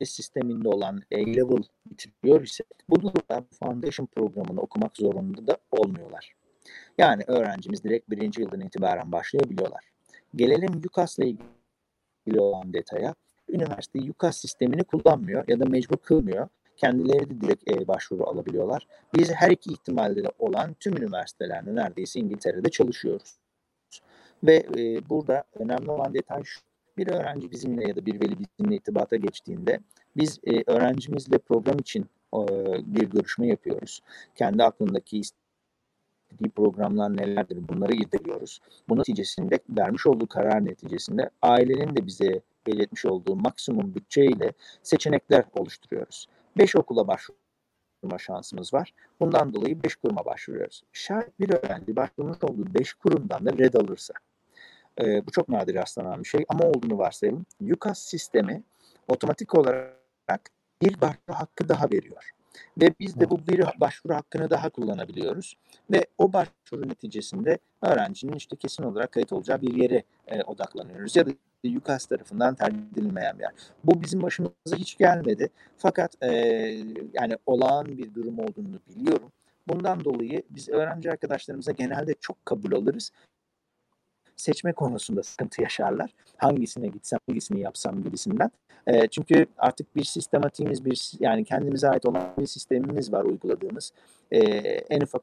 [0.00, 6.34] sisteminde olan A-Level bitiriyor ise bu durumda foundation programını okumak zorunda da olmuyorlar.
[6.98, 9.84] Yani öğrencimiz direkt birinci yıldan itibaren başlayabiliyorlar.
[10.34, 13.14] Gelelim UCAS'la ilgili olan detaya.
[13.48, 16.48] Üniversite UCAS sistemini kullanmıyor ya da mecbur kılmıyor.
[16.76, 18.86] kendileri de direkt e, başvuru alabiliyorlar.
[19.16, 23.38] Biz her iki ihtimalde de olan tüm üniversitelerde neredeyse İngiltere'de çalışıyoruz.
[24.42, 26.60] Ve e, burada önemli olan detay şu.
[26.96, 29.80] Bir öğrenci bizimle ya da bir veli bizimle irtibata geçtiğinde
[30.16, 32.38] biz e, öğrencimizle program için e,
[32.94, 34.00] bir görüşme yapıyoruz.
[34.34, 38.60] Kendi aklındaki istediği programlar nelerdir bunları irdeliyoruz.
[38.88, 44.52] Bu neticesinde vermiş olduğu karar neticesinde ailenin de bize belirtmiş olduğu maksimum bütçeyle
[44.82, 46.26] seçenekler oluşturuyoruz.
[46.58, 48.94] 5 okula başvurma şansımız var.
[49.20, 50.82] Bundan dolayı 5 kuruma başvuruyoruz.
[50.92, 54.14] Şayet bir öğrenci başvurmuş olduğu 5 kurumdan da red alırsa,
[55.00, 57.46] e, bu çok nadir rastlanan bir şey ama olduğunu varsayalım.
[57.60, 58.62] UCAS sistemi
[59.08, 60.50] otomatik olarak
[60.82, 62.30] bir başvuru hakkı daha veriyor.
[62.80, 65.54] Ve biz de bu bir başvuru hakkını daha kullanabiliyoruz.
[65.90, 71.16] Ve o başvuru neticesinde öğrencinin işte kesin olarak kayıt olacağı bir yere e, odaklanıyoruz.
[71.16, 71.30] Ya da
[71.76, 73.52] UCAS tarafından tercih edilmeyen bir yer.
[73.84, 75.50] Bu bizim başımıza hiç gelmedi.
[75.76, 76.28] Fakat e,
[77.12, 79.32] yani olağan bir durum olduğunu biliyorum.
[79.68, 83.12] Bundan dolayı biz öğrenci arkadaşlarımıza genelde çok kabul alırız
[84.36, 86.10] seçme konusunda sıkıntı yaşarlar.
[86.36, 88.50] Hangisine gitsem, hangisini yapsam gibisinden.
[88.86, 93.92] E, çünkü artık bir sistematiğimiz, bir yani kendimize ait olan bir sistemimiz var uyguladığımız.
[94.30, 94.38] E,
[94.90, 95.22] en ufak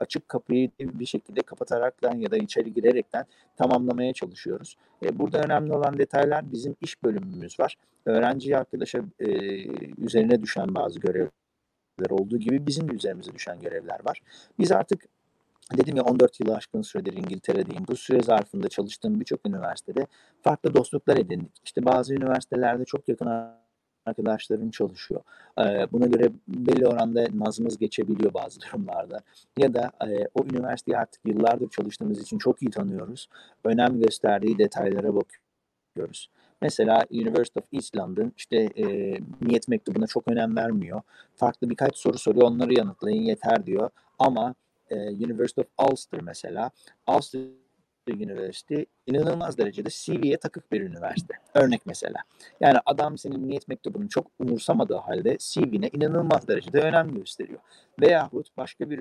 [0.00, 3.24] açık kapıyı bir şekilde kapataraktan ya da içeri girerekten
[3.56, 4.76] tamamlamaya çalışıyoruz.
[5.04, 7.76] E, burada önemli olan detaylar bizim iş bölümümüz var.
[8.06, 9.28] Öğrenci arkadaşa e,
[9.98, 11.30] üzerine düşen bazı görevler
[12.10, 14.20] olduğu gibi bizim de üzerimize düşen görevler var.
[14.58, 15.04] Biz artık
[15.72, 17.84] Dedim ya 14 yılı aşkın süredir İngiltere'deyim.
[17.88, 20.06] Bu süre zarfında çalıştığım birçok üniversitede
[20.42, 21.52] farklı dostluklar edindik.
[21.64, 23.28] İşte bazı üniversitelerde çok yakın
[24.06, 25.20] arkadaşlarım çalışıyor.
[25.92, 29.20] Buna göre belli oranda nazımız geçebiliyor bazı durumlarda.
[29.58, 29.90] Ya da
[30.34, 33.28] o üniversiteyi artık yıllardır çalıştığımız için çok iyi tanıyoruz.
[33.64, 36.30] Önem gösterdiği detaylara bakıyoruz.
[36.62, 38.84] Mesela University of East London işte e,
[39.40, 41.02] niyet mektubuna çok önem vermiyor.
[41.36, 43.90] Farklı birkaç soru soruyor onları yanıtlayın yeter diyor.
[44.18, 44.54] Ama
[44.90, 46.70] e, University of Ulster mesela.
[47.08, 47.40] Ulster
[48.12, 51.34] University inanılmaz derecede CV'ye takık bir üniversite.
[51.54, 52.18] Örnek mesela.
[52.60, 57.60] Yani adam senin niyet mektubunu çok umursamadığı halde CV'ne inanılmaz derecede önem gösteriyor.
[58.00, 58.98] Veyahut başka bir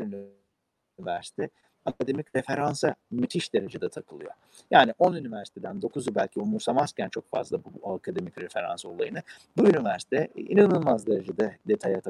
[0.99, 1.49] üniversite
[1.85, 4.31] akademik referansa müthiş derecede takılıyor.
[4.71, 9.21] Yani 10 üniversiteden 9'u belki umursamazken çok fazla bu akademik referans olayını
[9.57, 12.01] bu üniversite inanılmaz derecede detaya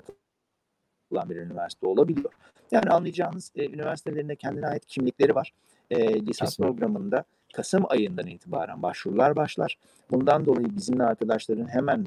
[1.13, 2.31] takılan bir üniversite olabiliyor.
[2.71, 5.53] Yani anlayacağınız e, üniversitelerinde kendine ait kimlikleri var.
[5.91, 6.63] E, lisans Kesinlikle.
[6.63, 7.23] programında
[7.53, 9.77] Kasım ayından itibaren başvurular başlar.
[10.11, 12.05] Bundan dolayı bizimle arkadaşların hemen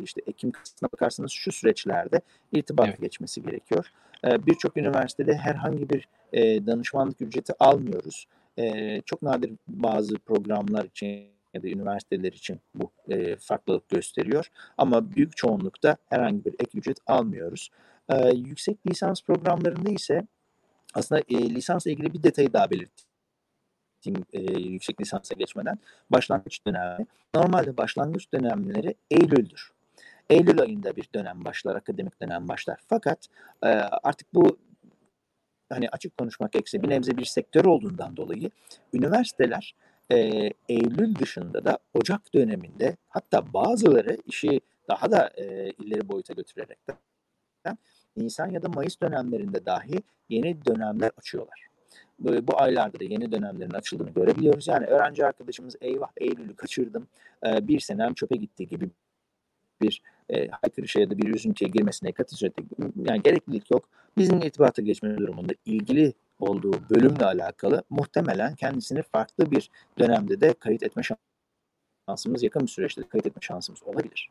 [0.00, 2.20] işte Ekim kısmına bakarsanız şu süreçlerde
[2.52, 3.00] irtibat evet.
[3.00, 3.86] geçmesi gerekiyor.
[4.24, 8.26] E, Birçok üniversitede herhangi bir e, danışmanlık ücreti almıyoruz.
[8.58, 14.50] E, çok nadir bazı programlar için ya da üniversiteler için bu e, farklılık gösteriyor.
[14.78, 17.70] Ama büyük çoğunlukta herhangi bir ek ücret almıyoruz.
[18.08, 20.26] E, yüksek lisans programlarında ise
[20.94, 25.78] aslında e, lisansla ilgili bir detayı daha belirteyim e, yüksek lisansa geçmeden.
[26.10, 27.06] Başlangıç dönemi.
[27.34, 29.70] Normalde başlangıç dönemleri Eylül'dür.
[30.30, 32.80] Eylül ayında bir dönem başlar, akademik dönem başlar.
[32.88, 33.26] Fakat
[33.62, 33.66] e,
[34.02, 34.58] artık bu
[35.68, 38.50] hani açık konuşmak gerekirse bir nebze bir sektör olduğundan dolayı
[38.92, 39.74] üniversiteler
[40.12, 46.78] e, Eylül dışında da Ocak döneminde hatta bazıları işi daha da e, ileri boyuta götürerek
[46.88, 46.92] de
[48.16, 51.66] Nisan ya da Mayıs dönemlerinde dahi yeni dönemler açıyorlar.
[52.18, 54.68] Böyle bu aylarda da yeni dönemlerin açıldığını görebiliyoruz.
[54.68, 57.08] Yani öğrenci arkadaşımız eyvah Eylül'ü kaçırdım,
[57.46, 58.90] e, bir senem çöpe gitti gibi
[59.80, 62.52] bir e, haykırışa ya da bir üzüntüye girmesine katı
[63.04, 63.88] yani gereklilik yok.
[64.18, 70.82] Bizim itibata geçme durumunda ilgili olduğu bölümle alakalı muhtemelen kendisini farklı bir dönemde de kayıt
[70.82, 71.02] etme
[72.08, 74.30] şansımız, yakın bir süreçte de kayıt etme şansımız olabilir.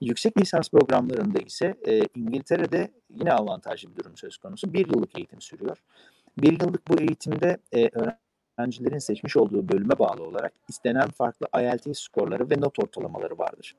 [0.00, 4.72] Yüksek lisans programlarında ise e, İngiltere'de yine avantajlı bir durum söz konusu.
[4.72, 5.82] Bir yıllık eğitim sürüyor.
[6.38, 7.88] Bir yıllık bu eğitimde e,
[8.58, 13.76] öğrencilerin seçmiş olduğu bölüme bağlı olarak istenen farklı IELTS skorları ve not ortalamaları vardır.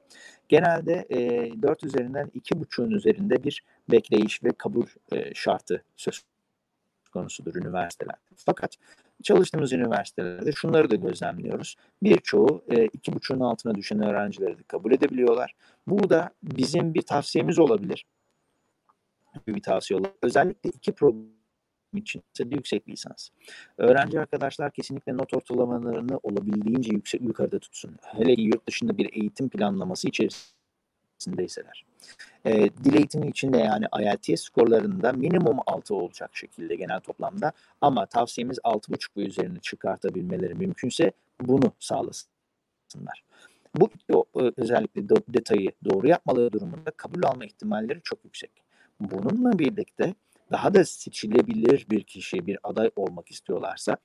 [0.50, 6.22] Genelde e, 4 üzerinden 2,5'un üzerinde bir bekleyiş ve kabul e, şartı söz
[7.14, 8.16] konusudur üniversiteler.
[8.36, 8.78] Fakat
[9.24, 11.76] çalıştığımız üniversitelerde şunları da gözlemliyoruz.
[12.04, 15.56] Birçoğu e, iki buçuğun altına düşen öğrencileri de kabul edebiliyorlar.
[15.88, 18.06] Bu da bizim bir tavsiyemiz olabilir.
[19.48, 20.18] Bir tavsiye olabilir.
[20.22, 21.26] Özellikle iki program
[21.94, 23.30] için ise yüksek lisans.
[23.78, 27.96] Öğrenci arkadaşlar kesinlikle not ortalamalarını olabildiğince yüksek yukarıda tutsun.
[28.02, 30.08] Hele ki yurt dışında bir eğitim planlaması
[31.24, 31.86] içerisindeyseler.
[32.46, 38.06] E, dil eğitimi için de yani IELTS skorlarında minimum 6 olacak şekilde genel toplamda ama
[38.06, 43.24] tavsiyemiz 6.5 ve üzerine çıkartabilmeleri mümkünse bunu sağlasınlar.
[43.76, 43.90] Bu
[44.58, 48.52] özellikle de, detayı doğru yapmaları durumunda kabul alma ihtimalleri çok yüksek.
[49.00, 50.16] Bununla birlikte
[50.52, 53.98] daha da seçilebilir bir kişi, bir aday olmak istiyorlarsa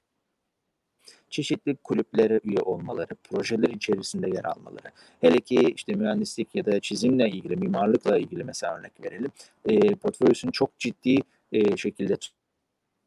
[1.31, 4.88] çeşitli kulüplere üye olmaları, projeler içerisinde yer almaları.
[5.21, 9.31] Hele ki işte mühendislik ya da çizimle ilgili, mimarlıkla ilgili mesela örnek verelim.
[9.69, 11.19] E, portföyüsünü çok ciddi
[11.53, 12.17] e, şekilde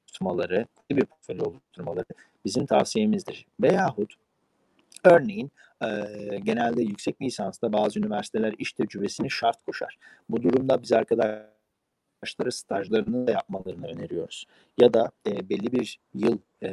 [0.07, 2.05] tutmaları, bir portföy oluşturmaları
[2.45, 3.45] bizim tavsiyemizdir.
[3.61, 4.13] Veyahut
[5.03, 5.87] örneğin e,
[6.43, 9.97] genelde yüksek lisansta bazı üniversiteler iş tecrübesini şart koşar.
[10.29, 11.51] Bu durumda biz arkadaşlar
[12.21, 14.45] arkadaşları stajlarını da yapmalarını öneriyoruz.
[14.77, 16.69] Ya da e, belli bir yıl e,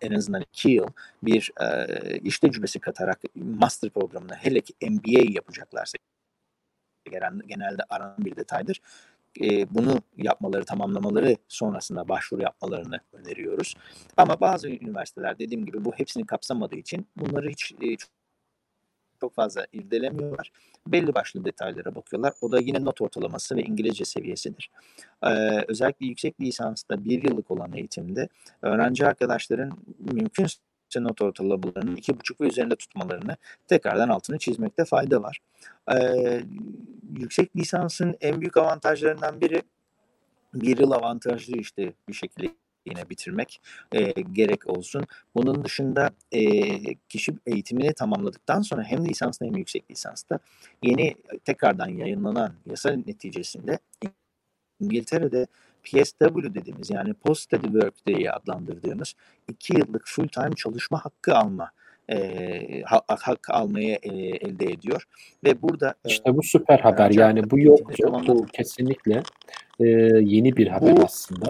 [0.00, 0.86] en azından iki yıl
[1.22, 5.98] bir e, iş tecrübesi katarak master programına hele ki MBA yapacaklarsa
[7.46, 8.80] genelde aranan bir detaydır.
[9.40, 13.74] E, bunu yapmaları, tamamlamaları sonrasında başvuru yapmalarını öneriyoruz.
[14.16, 17.96] Ama bazı üniversiteler dediğim gibi bu hepsini kapsamadığı için bunları hiç e,
[19.26, 20.52] çok fazla irdelemiyorlar.
[20.86, 22.32] Belli başlı detaylara bakıyorlar.
[22.40, 24.70] O da yine not ortalaması ve İngilizce seviyesidir.
[25.22, 28.28] Ee, özellikle yüksek lisansta bir yıllık olan eğitimde
[28.62, 30.58] öğrenci arkadaşların mümkünse
[30.96, 33.36] not ortalamalarının iki buçuk ve üzerinde tutmalarını
[33.68, 35.38] tekrardan altını çizmekte fayda var.
[35.92, 36.42] Ee,
[37.18, 39.62] yüksek lisansın en büyük avantajlarından biri
[40.54, 42.48] bir yıl avantajlı işte bir şekilde
[42.86, 43.60] yine bitirmek
[43.92, 45.06] e, gerek olsun.
[45.34, 46.40] Bunun dışında e,
[46.94, 50.38] kişi eğitimini tamamladıktan sonra hem lisansta hem yüksek lisansta
[50.82, 53.78] yeni tekrardan yayınlanan yasa neticesinde
[54.80, 55.46] İngiltere'de
[55.84, 59.14] PSW dediğimiz yani Post Study Work diye adlandırdığımız
[59.48, 61.70] iki yıllık full time çalışma hakkı alma
[62.10, 65.04] e, hak almayı e, elde ediyor
[65.44, 67.80] ve burada işte bu süper haber yani bu yok
[68.28, 69.22] bu kesinlikle
[69.80, 69.84] e,
[70.20, 71.46] yeni bir haber bu, aslında.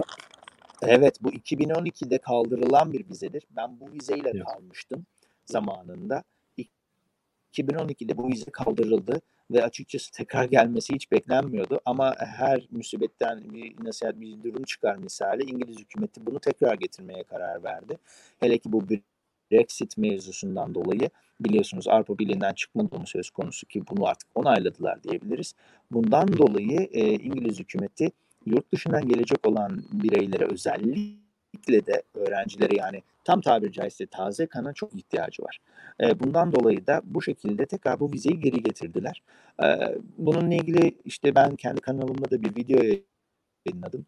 [0.81, 3.43] Evet bu 2012'de kaldırılan bir vizedir.
[3.55, 4.43] Ben bu vizeyle evet.
[4.43, 5.05] kalmıştım
[5.45, 6.23] zamanında.
[7.53, 11.79] 2012'de bu vize kaldırıldı ve açıkçası tekrar gelmesi hiç beklenmiyordu.
[11.85, 17.63] Ama her musibetten bir nasihat bir durum çıkar misali İngiliz hükümeti bunu tekrar getirmeye karar
[17.63, 17.97] verdi.
[18.39, 18.83] Hele ki bu
[19.51, 21.09] Brexit mevzusundan dolayı
[21.39, 25.53] biliyorsunuz Avrupa Birliği'nden çıkma durumu söz konusu ki bunu artık onayladılar diyebiliriz.
[25.91, 28.11] Bundan dolayı e, İngiliz hükümeti
[28.47, 34.95] yurt dışından gelecek olan bireylere özellikle de öğrencilere yani tam tabiri caizse taze kana çok
[34.95, 35.59] ihtiyacı var.
[36.19, 39.23] bundan dolayı da bu şekilde tekrar bu vizeyi geri getirdiler.
[40.17, 42.79] bununla ilgili işte ben kendi kanalımda da bir video
[43.65, 44.05] yayınladım.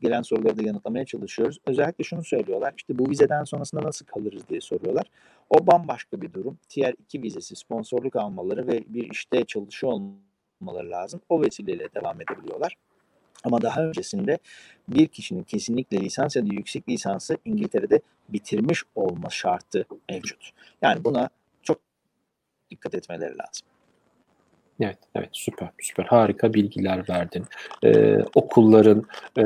[0.00, 1.58] gelen soruları da yanıtlamaya çalışıyoruz.
[1.66, 2.74] Özellikle şunu söylüyorlar.
[2.76, 5.06] İşte bu vizeden sonrasında nasıl kalırız diye soruyorlar.
[5.50, 6.58] O bambaşka bir durum.
[6.68, 9.92] Tier 2 vizesi sponsorluk almaları ve bir işte çalışıyor
[10.60, 11.20] olmaları lazım.
[11.28, 12.76] O vesileyle devam edebiliyorlar.
[13.44, 14.38] Ama daha öncesinde
[14.88, 20.50] bir kişinin kesinlikle lisans ya da yüksek lisansı İngiltere'de bitirmiş olma şartı mevcut.
[20.82, 21.28] Yani buna
[21.62, 21.80] çok
[22.70, 23.66] dikkat etmeleri lazım.
[24.80, 26.04] Evet, evet süper, süper.
[26.04, 27.44] Harika bilgiler verdin.
[27.84, 29.04] Ee, okulların,
[29.38, 29.44] e,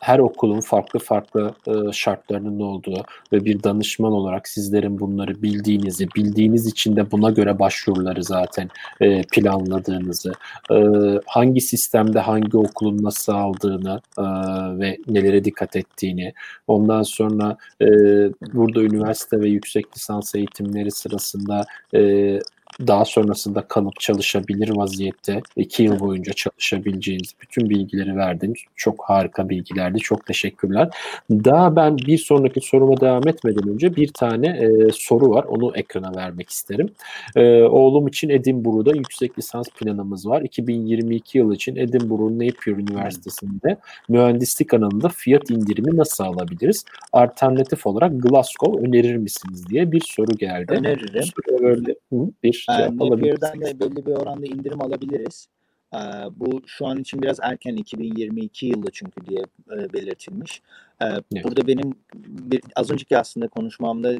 [0.00, 6.66] her okulun farklı farklı e, şartlarının olduğu ve bir danışman olarak sizlerin bunları bildiğinizi, bildiğiniz
[6.66, 8.68] için de buna göre başvuruları zaten
[9.00, 10.32] e, planladığınızı,
[10.72, 10.76] e,
[11.26, 14.22] hangi sistemde hangi okulun nasıl aldığını e,
[14.78, 16.32] ve nelere dikkat ettiğini,
[16.66, 17.86] ondan sonra e,
[18.52, 22.00] burada üniversite ve yüksek lisans eğitimleri sırasında e,
[22.86, 28.58] daha sonrasında kalıp çalışabilir vaziyette iki yıl boyunca çalışabileceğiniz bütün bilgileri verdiniz.
[28.76, 29.98] Çok harika bilgilerdi.
[29.98, 30.88] Çok teşekkürler.
[31.30, 35.44] Daha ben bir sonraki soruma devam etmeden önce bir tane e, soru var.
[35.44, 36.90] Onu ekrana vermek isterim.
[37.36, 40.42] E, oğlum için Edinburgh'da yüksek lisans planımız var.
[40.42, 43.76] 2022 yıl için Edinburgh Napier Üniversitesi'nde
[44.08, 46.84] mühendislik alanında fiyat indirimi nasıl alabiliriz?
[47.12, 50.72] Alternatif olarak Glasgow önerir misiniz diye bir soru geldi.
[50.72, 51.24] Öneririm.
[51.60, 51.94] Böyle,
[52.42, 55.48] bir yani Napier'den de belli bir oranda indirim alabiliriz.
[55.94, 55.98] Ee,
[56.36, 59.42] bu şu an için biraz erken 2022 yılı çünkü diye
[59.72, 60.62] e, belirtilmiş.
[61.00, 61.44] Ee, evet.
[61.44, 64.12] Burada benim bir, az önceki aslında konuşmamda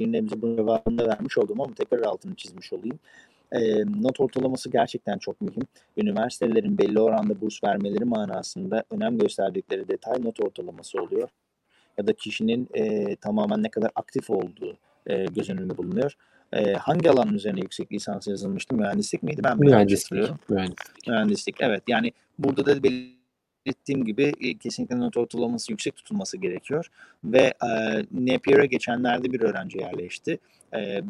[0.00, 2.98] dinleyicimize bunun cevabını vermiş oldum ama tekrar altını çizmiş olayım.
[3.52, 5.62] E, not ortalaması gerçekten çok mühim.
[5.96, 11.28] Üniversitelerin belli oranda burs vermeleri manasında önem gösterdikleri detay not ortalaması oluyor.
[11.98, 16.16] Ya da kişinin e, tamamen ne kadar aktif olduğu e, göz önünde bulunuyor.
[16.54, 18.74] E, hangi alan üzerine yüksek lisans yazılmıştı?
[18.74, 19.40] Mühendislik miydi?
[19.44, 20.12] Ben mühendislik.
[20.48, 21.08] Mühendislik.
[21.08, 21.56] Mühendislik.
[21.60, 21.82] Evet.
[21.88, 26.86] Yani burada da belirttiğim gibi e, kesinlikle not ortalaması yüksek tutulması gerekiyor.
[27.24, 27.68] Ve e,
[28.10, 30.38] Napier'e geçenlerde bir öğrenci yerleşti.
[30.74, 31.02] E,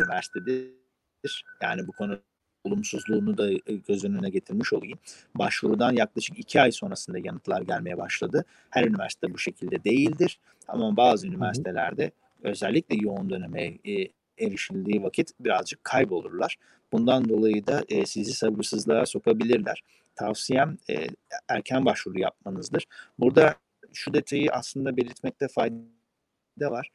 [0.00, 1.44] üniversitedir.
[1.62, 2.18] Yani bu konu
[2.64, 4.98] olumsuzluğunu da e, göz önüne getirmiş olayım.
[5.34, 8.44] Başvurudan yaklaşık iki ay sonrasında yanıtlar gelmeye başladı.
[8.70, 10.38] Her üniversite bu şekilde değildir.
[10.68, 12.10] Ama bazı üniversitelerde
[12.44, 16.56] özellikle yoğun döneme e, erişildiği vakit birazcık kaybolurlar.
[16.92, 19.82] Bundan dolayı da e, sizi sabırsızlığa sokabilirler.
[20.16, 21.06] Tavsiyem e,
[21.48, 22.84] erken başvuru yapmanızdır.
[23.18, 23.54] Burada
[23.92, 26.90] şu detayı aslında belirtmekte fayda var.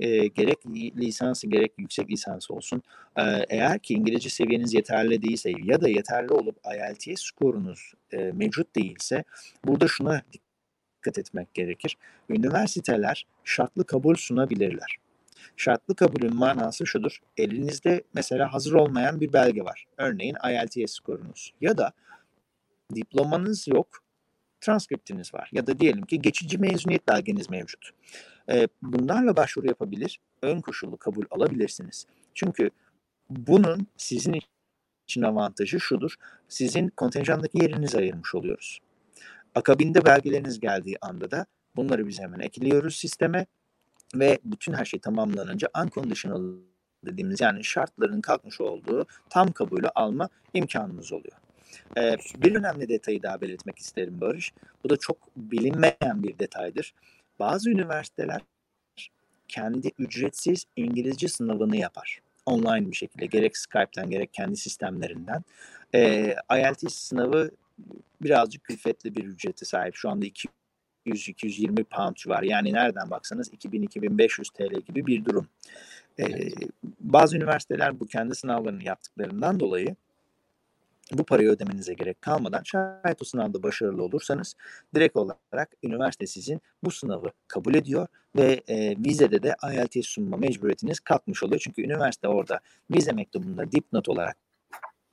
[0.00, 2.82] E, gerek lisansı gerek yüksek lisans olsun.
[3.16, 8.76] E, eğer ki İngilizce seviyeniz yeterli değilse ya da yeterli olup IELTS skorunuz e, mevcut
[8.76, 9.24] değilse
[9.64, 10.43] burada şuna dikkat
[11.18, 11.96] etmek gerekir.
[12.28, 14.96] Üniversiteler şartlı kabul sunabilirler.
[15.56, 17.18] Şartlı kabulün manası şudur.
[17.36, 19.84] Elinizde mesela hazır olmayan bir belge var.
[19.96, 21.92] Örneğin IELTS skorunuz ya da
[22.94, 23.98] diplomanız yok,
[24.60, 27.90] transkriptiniz var ya da diyelim ki geçici mezuniyet belgeniz mevcut.
[28.82, 32.06] bunlarla başvuru yapabilir, ön koşullu kabul alabilirsiniz.
[32.34, 32.70] Çünkü
[33.30, 34.40] bunun sizin
[35.08, 36.14] için avantajı şudur.
[36.48, 38.80] Sizin kontenjandaki yerinizi ayırmış oluyoruz.
[39.54, 41.46] Akabinde belgeleriniz geldiği anda da
[41.76, 43.46] bunları biz hemen ekliyoruz sisteme
[44.14, 46.42] ve bütün her şey tamamlanınca unconditional
[47.06, 51.36] dediğimiz yani şartların kalkmış olduğu tam kabulü alma imkanımız oluyor.
[51.98, 54.52] Ee, bir önemli detayı daha belirtmek isterim Barış.
[54.84, 56.94] Bu da çok bilinmeyen bir detaydır.
[57.38, 58.40] Bazı üniversiteler
[59.48, 62.20] kendi ücretsiz İngilizce sınavını yapar.
[62.46, 65.44] Online bir şekilde gerek Skype'ten gerek kendi sistemlerinden.
[65.94, 67.50] Ee, IELTS sınavı
[68.22, 69.94] birazcık külfetli bir ücrete sahip.
[69.94, 70.26] Şu anda
[71.06, 72.42] 200-220 pound var.
[72.42, 75.48] Yani nereden baksanız 2000-2500 TL gibi bir durum.
[76.20, 76.48] Ee,
[77.00, 79.96] bazı üniversiteler bu kendi sınavlarını yaptıklarından dolayı
[81.12, 84.54] bu parayı ödemenize gerek kalmadan şayet o sınavda başarılı olursanız
[84.94, 88.06] direkt olarak üniversite sizin bu sınavı kabul ediyor
[88.36, 91.60] ve e, vizede de IELTS sunma mecburiyetiniz kalkmış oluyor.
[91.64, 92.60] Çünkü üniversite orada
[92.90, 94.36] vize mektubunda dipnot olarak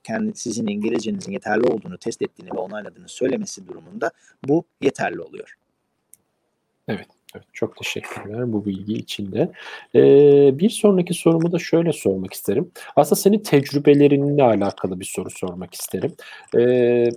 [0.03, 4.11] kendi sizin İngilizcenizin yeterli olduğunu test ettiğini ve onayladığını söylemesi durumunda
[4.47, 5.55] bu yeterli oluyor.
[6.87, 7.07] Evet.
[7.35, 9.51] Evet, çok teşekkürler bu bilgi için de.
[9.95, 12.71] Ee, bir sonraki sorumu da şöyle sormak isterim.
[12.95, 16.13] Aslında senin tecrübelerinle alakalı bir soru sormak isterim.
[16.57, 17.09] Ee,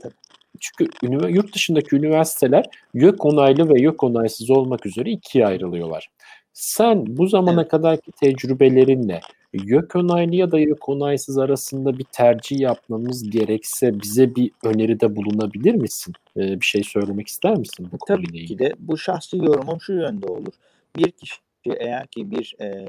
[0.60, 0.88] çünkü
[1.28, 2.64] yurt dışındaki üniversiteler
[2.94, 6.10] YÖK onaylı ve YÖK onaysız olmak üzere ikiye ayrılıyorlar.
[6.52, 7.70] Sen bu zamana evet.
[7.70, 9.20] kadarki tecrübelerinle
[9.54, 15.74] YÖK onaylı ya da YÖK onaysız arasında bir tercih yapmamız gerekse bize bir öneride bulunabilir
[15.74, 16.14] misin?
[16.36, 19.92] Ee, bir şey söylemek ister misin bu Tabii konuyla ki de bu şahsi yorumum şu
[19.92, 20.52] yönde olur.
[20.96, 21.34] Bir kişi
[21.66, 22.86] eğer ki bir e,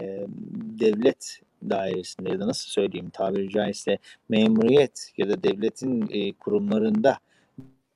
[0.79, 1.39] devlet
[1.69, 3.97] dairesinde ya da nasıl söyleyeyim tabiri caizse
[4.29, 7.17] memuriyet ya da devletin e, kurumlarında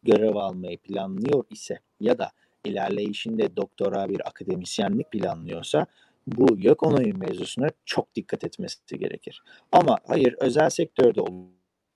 [0.04, 2.32] görev almayı planlıyor ise ya da
[2.66, 5.86] ilerleyişinde doktora bir akademisyenlik planlıyorsa
[6.38, 9.44] bu yok onayı mevzusuna çok dikkat etmesi gerekir.
[9.72, 11.22] Ama hayır özel sektörde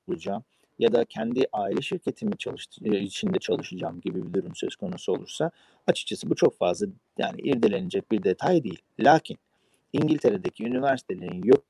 [0.08, 0.44] olacağım
[0.80, 5.52] ya da kendi aile şirketimi çalıştı, içinde çalışacağım gibi bir durum söz konusu olursa
[5.88, 8.82] açıkçası bu çok fazla yani irdelenecek bir detay değil.
[9.00, 9.38] Lakin
[9.94, 11.64] İngiltere'deki üniversitelerin yok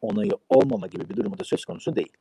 [0.00, 2.12] onayı olmama gibi bir durumu da söz konusu değil.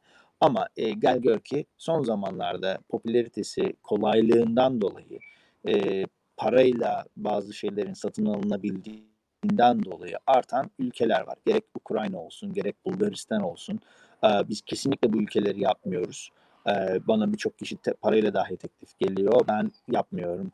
[0.42, 5.20] Ama e, gel gör ki son zamanlarda popülaritesi kolaylığından dolayı
[5.68, 6.06] e,
[6.38, 9.11] parayla bazı şeylerin satın alınabildiğinden
[9.60, 11.36] dolayı artan ülkeler var.
[11.46, 13.80] Gerek Ukrayna olsun, gerek Bulgaristan olsun.
[14.24, 16.30] E, biz kesinlikle bu ülkeleri yapmıyoruz.
[16.68, 19.42] E, bana birçok kişi te, parayla dahi teklif geliyor.
[19.48, 20.52] Ben yapmıyorum.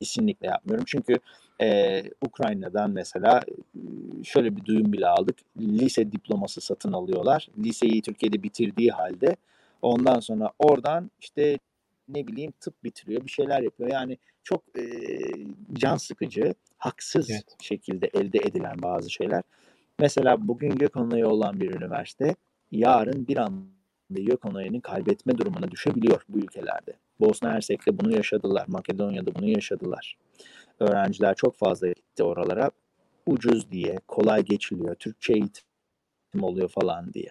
[0.00, 0.84] Kesinlikle yapmıyorum.
[0.88, 1.18] Çünkü
[1.60, 3.40] e, Ukrayna'dan mesela
[4.24, 5.36] şöyle bir duyum bile aldık.
[5.60, 7.48] Lise diploması satın alıyorlar.
[7.58, 9.36] Liseyi Türkiye'de bitirdiği halde
[9.82, 11.58] ondan sonra oradan işte
[12.08, 13.90] ne bileyim tıp bitiriyor, bir şeyler yapıyor.
[13.90, 14.84] Yani çok e,
[15.72, 17.56] can sıkıcı, haksız evet.
[17.60, 19.42] şekilde elde edilen bazı şeyler.
[19.98, 22.34] Mesela bugün gök onayı olan bir üniversite
[22.70, 23.66] yarın bir anda
[24.10, 26.92] gök onayını kaybetme durumuna düşebiliyor bu ülkelerde.
[27.20, 30.18] Bosna Hersek'te bunu yaşadılar, Makedonya'da bunu yaşadılar.
[30.80, 32.70] Öğrenciler çok fazla gitti oralara
[33.26, 37.28] ucuz diye, kolay geçiliyor, Türkçe eğitim oluyor falan diye.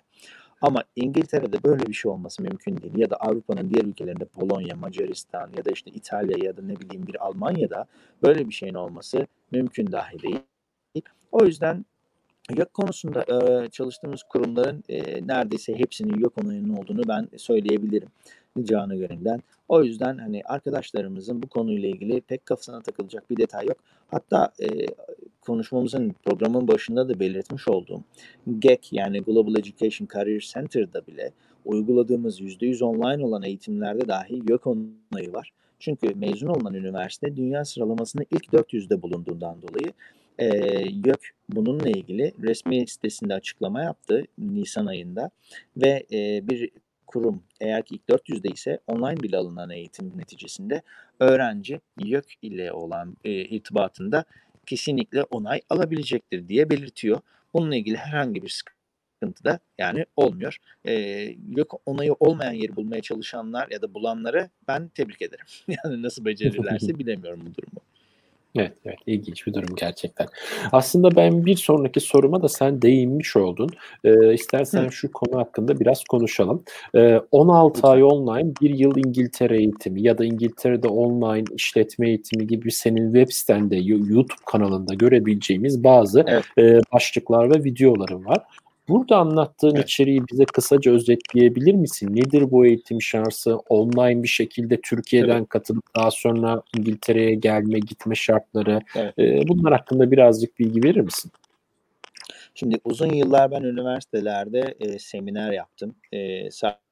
[0.61, 2.97] Ama İngiltere'de böyle bir şey olması mümkün değil.
[2.97, 7.07] Ya da Avrupa'nın diğer ülkelerinde Polonya, Macaristan ya da işte İtalya ya da ne bileyim
[7.07, 7.85] bir Almanya'da
[8.23, 10.39] böyle bir şeyin olması mümkün dahi değil.
[11.31, 11.85] O yüzden
[12.49, 13.25] YÖK konusunda
[13.69, 14.83] çalıştığımız kurumların
[15.27, 18.09] neredeyse hepsinin YÖK onayının olduğunu ben söyleyebilirim
[18.63, 19.41] canı gönülden.
[19.67, 23.77] O yüzden hani arkadaşlarımızın bu konuyla ilgili pek kafasına takılacak bir detay yok.
[24.07, 24.67] Hatta e,
[25.41, 28.03] konuşmamızın programın başında da belirtmiş olduğum
[28.59, 31.31] GEC yani Global Education Career Center'da bile
[31.65, 35.51] uyguladığımız %100 online olan eğitimlerde dahi YÖK onayı var.
[35.79, 39.93] Çünkü mezun olan üniversite dünya sıralamasında ilk 400'de bulunduğundan dolayı
[40.39, 40.47] e,
[41.05, 45.31] YÖK bununla ilgili resmi sitesinde açıklama yaptı Nisan ayında
[45.77, 46.69] ve e, bir
[47.11, 50.81] kurum eğer ki ilk 400'de ise online bile alınan eğitim neticesinde
[51.19, 54.25] öğrenci YÖK ile olan e, irtibatında
[54.65, 57.21] kesinlikle onay alabilecektir diye belirtiyor.
[57.53, 60.57] Bununla ilgili herhangi bir sıkıntı da yani olmuyor.
[60.87, 60.93] E,
[61.47, 65.45] yok onayı olmayan yeri bulmaya çalışanlar ya da bulanları ben tebrik ederim.
[65.83, 67.81] Yani nasıl becerirlerse bilemiyorum bu durumu.
[68.55, 70.27] Evet, evet ilginç bir durum gerçekten.
[70.71, 73.69] Aslında ben bir sonraki soruma da sen değinmiş oldun.
[74.03, 74.91] Ee, istersen Hı.
[74.91, 76.63] şu konu hakkında biraz konuşalım.
[76.95, 77.89] Ee, 16 Lütfen.
[77.89, 83.31] ay online, bir yıl İngiltere eğitimi ya da İngiltere'de online işletme eğitimi gibi senin web
[83.31, 86.43] sitende, YouTube kanalında görebileceğimiz bazı evet.
[86.57, 88.43] e, başlıklar ve videoların var.
[88.89, 89.83] Burada anlattığın evet.
[89.83, 92.15] içeriği bize kısaca özetleyebilir misin?
[92.15, 93.55] Nedir bu eğitim şansı?
[93.55, 95.49] Online bir şekilde Türkiye'den evet.
[95.49, 98.81] katılıp daha sonra İngiltere'ye gelme, gitme şartları.
[98.95, 99.19] Evet.
[99.19, 101.31] E, bunlar hakkında birazcık bilgi verir misin?
[102.53, 105.95] Şimdi uzun yıllar ben üniversitelerde e, seminer yaptım.
[106.11, 106.90] E, sadece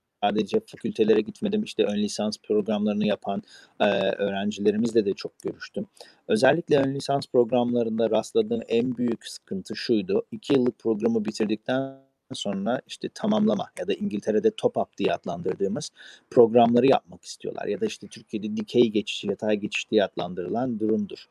[0.68, 1.64] fakültelere gitmedim.
[1.64, 3.44] İşte ön lisans programlarını yapan
[3.80, 5.86] e, öğrencilerimizle de çok görüştüm.
[6.28, 10.26] Özellikle ön lisans programlarında rastladığım en büyük sıkıntı şuydu.
[10.32, 15.90] İki yıllık programı bitirdikten sonra işte tamamlama ya da İngiltere'de top up diye adlandırdığımız
[16.32, 17.68] programları yapmak istiyorlar.
[17.68, 21.26] Ya da işte Türkiye'de dikey geçiş, yatay geçiş diye adlandırılan durumdur.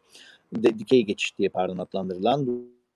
[0.53, 2.47] De, dikey geçiş diye pardon adlandırılan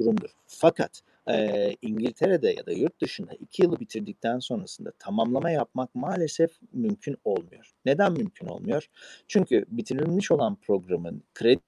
[0.00, 0.30] durumdur.
[0.46, 7.16] Fakat e, İngiltere'de ya da yurt dışında iki yılı bitirdikten sonrasında tamamlama yapmak maalesef mümkün
[7.24, 7.72] olmuyor.
[7.84, 8.88] Neden mümkün olmuyor?
[9.28, 11.60] Çünkü bitirilmiş olan programın kredi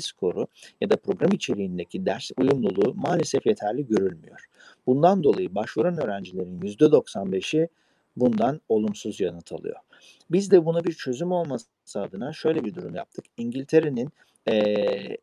[0.00, 0.46] skoru
[0.80, 4.46] ya da program içeriğindeki ders uyumluluğu maalesef yeterli görülmüyor.
[4.86, 7.68] Bundan dolayı başvuran öğrencilerin %95'i
[8.16, 9.76] bundan olumsuz yanıt alıyor.
[10.30, 13.24] Biz de buna bir çözüm olması adına şöyle bir durum yaptık.
[13.36, 14.08] İngiltere'nin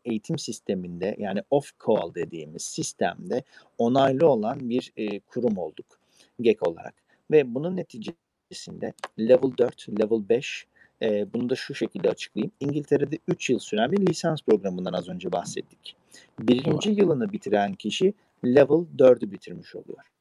[0.06, 3.44] eğitim sisteminde yani off-call dediğimiz sistemde
[3.78, 6.00] onaylı olan bir e, kurum olduk
[6.42, 6.94] GEK olarak.
[7.32, 10.68] Ve bunun neticesinde level 4, level 5
[11.02, 12.52] e, bunu da şu şekilde açıklayayım.
[12.60, 15.96] İngiltere'de 3 yıl süren bir lisans programından az önce bahsettik.
[16.40, 18.14] Birinci yılını bitiren kişi
[18.46, 20.12] level 4'ü bitirmiş oluyor.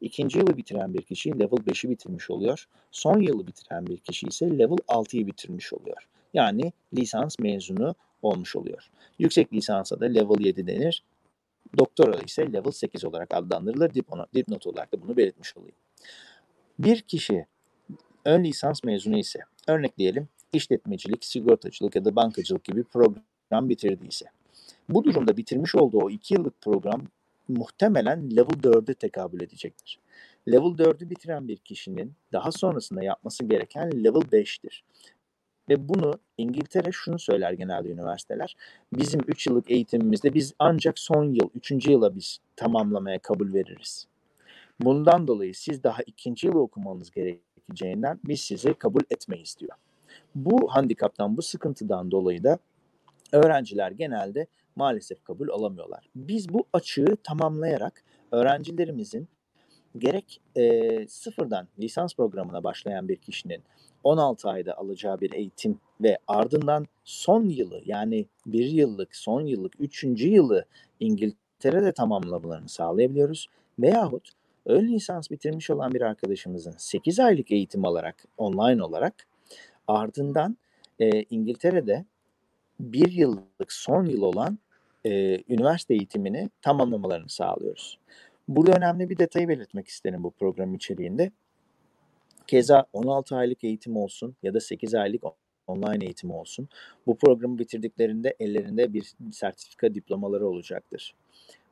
[0.00, 2.68] İkinci yılı bitiren bir kişi level 5'i bitirmiş oluyor.
[2.90, 6.08] Son yılı bitiren bir kişi ise level 6'yı bitirmiş oluyor.
[6.34, 8.90] Yani lisans mezunu olmuş oluyor.
[9.18, 11.02] Yüksek lisansa da level 7 denir.
[11.78, 13.94] Doktora ise level 8 olarak adlandırılır.
[14.34, 15.76] Dipnot, olarak da bunu belirtmiş olayım.
[16.78, 17.46] Bir kişi
[18.24, 24.26] ön lisans mezunu ise örnekleyelim işletmecilik, sigortacılık ya da bankacılık gibi program bitirdiyse.
[24.88, 27.02] Bu durumda bitirmiş olduğu o 2 yıllık program
[27.48, 29.98] muhtemelen level 4'e tekabül edecektir.
[30.48, 34.82] Level 4'ü bitiren bir kişinin daha sonrasında yapması gereken level 5'tir.
[35.68, 38.56] Ve bunu İngiltere şunu söyler genelde üniversiteler.
[38.92, 41.86] Bizim 3 yıllık eğitimimizde biz ancak son yıl, 3.
[41.88, 44.06] yıla biz tamamlamaya kabul veririz.
[44.80, 49.76] Bundan dolayı siz daha ikinci yılı okumanız gerekeceğinden biz sizi kabul etmeyiz diyor.
[50.34, 52.58] Bu handikaptan, bu sıkıntıdan dolayı da
[53.32, 54.46] öğrenciler genelde
[54.76, 56.08] maalesef kabul alamıyorlar.
[56.16, 59.28] Biz bu açığı tamamlayarak öğrencilerimizin
[59.98, 63.62] gerek e, sıfırdan lisans programına başlayan bir kişinin
[64.04, 70.28] 16 ayda alacağı bir eğitim ve ardından son yılı yani bir yıllık, son yıllık, üçüncü
[70.28, 70.64] yılı
[71.00, 73.48] İngiltere'de tamamlamalarını sağlayabiliyoruz.
[73.78, 74.30] Veyahut
[74.66, 79.14] ön lisans bitirmiş olan bir arkadaşımızın 8 aylık eğitim alarak, online olarak
[79.88, 80.56] ardından
[81.00, 82.04] e, İngiltere'de
[82.80, 84.58] bir yıllık son yıl olan
[85.06, 87.98] e, üniversite eğitimini tamamlamalarını sağlıyoruz.
[88.48, 91.30] Burada önemli bir detayı belirtmek isterim bu program içeriğinde.
[92.46, 95.24] Keza 16 aylık eğitim olsun ya da 8 aylık
[95.66, 96.68] online eğitim olsun.
[97.06, 101.14] Bu programı bitirdiklerinde ellerinde bir sertifika diplomaları olacaktır.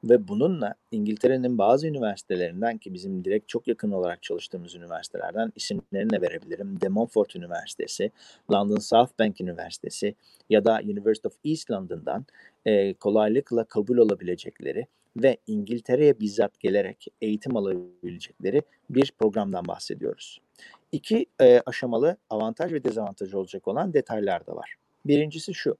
[0.04, 6.20] Ve bununla İngiltere'nin bazı üniversitelerinden ki bizim direkt çok yakın olarak çalıştığımız üniversitelerden isimlerini de
[6.20, 6.80] verebilirim.
[6.80, 8.10] De Montfort Üniversitesi,
[8.52, 10.14] London South Bank Üniversitesi
[10.50, 12.26] ya da University of East London'dan
[12.64, 14.86] e, kolaylıkla kabul olabilecekleri
[15.16, 20.40] ve İngiltere'ye bizzat gelerek eğitim alabilecekleri bir programdan bahsediyoruz.
[20.92, 24.74] İki e, aşamalı avantaj ve dezavantaj olacak olan detaylar da var.
[25.06, 25.76] Birincisi şu,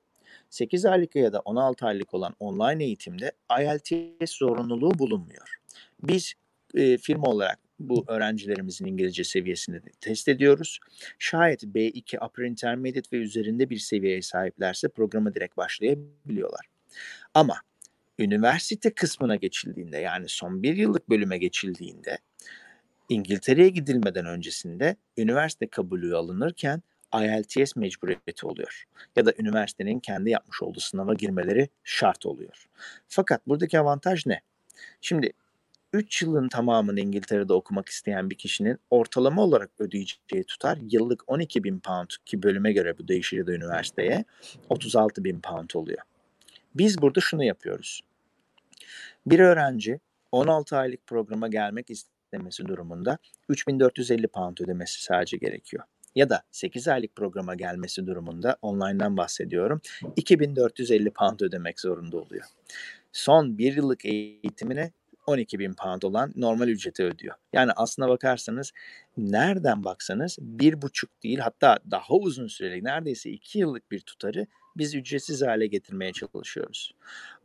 [0.50, 5.54] 8 aylık ya da 16 aylık olan online eğitimde IELTS zorunluluğu bulunmuyor.
[6.02, 6.34] Biz
[6.74, 10.78] e, firma olarak bu öğrencilerimizin İngilizce seviyesini de test ediyoruz.
[11.18, 16.66] Şayet B2 Upper Intermediate ve üzerinde bir seviyeye sahiplerse programa direkt başlayabiliyorlar.
[17.34, 17.54] Ama
[18.20, 22.18] üniversite kısmına geçildiğinde yani son bir yıllık bölüme geçildiğinde
[23.08, 26.82] İngiltere'ye gidilmeden öncesinde üniversite kabulü alınırken
[27.14, 28.84] IELTS mecburiyeti oluyor.
[29.16, 32.68] Ya da üniversitenin kendi yapmış olduğu sınava girmeleri şart oluyor.
[33.08, 34.40] Fakat buradaki avantaj ne?
[35.00, 35.32] Şimdi
[35.92, 41.80] 3 yılın tamamını İngiltere'de okumak isteyen bir kişinin ortalama olarak ödeyeceği tutar yıllık 12 bin
[41.80, 44.24] pound ki bölüme göre bu değişir de üniversiteye
[44.68, 45.98] 36 bin pound oluyor.
[46.74, 48.00] Biz burada şunu yapıyoruz.
[49.26, 50.00] Bir öğrenci
[50.32, 53.18] 16 aylık programa gelmek istemesi durumunda
[53.48, 55.84] 3450 pound ödemesi sadece gerekiyor.
[56.14, 59.80] Ya da 8 aylık programa gelmesi durumunda online'dan bahsediyorum
[60.16, 62.44] 2450 pound ödemek zorunda oluyor.
[63.12, 64.92] Son bir yıllık eğitimine
[65.26, 67.34] 12 bin pound olan normal ücreti ödüyor.
[67.52, 68.72] Yani aslına bakarsanız
[69.16, 74.46] nereden baksanız bir buçuk değil hatta daha uzun süreli neredeyse iki yıllık bir tutarı
[74.76, 76.94] biz ücretsiz hale getirmeye çalışıyoruz.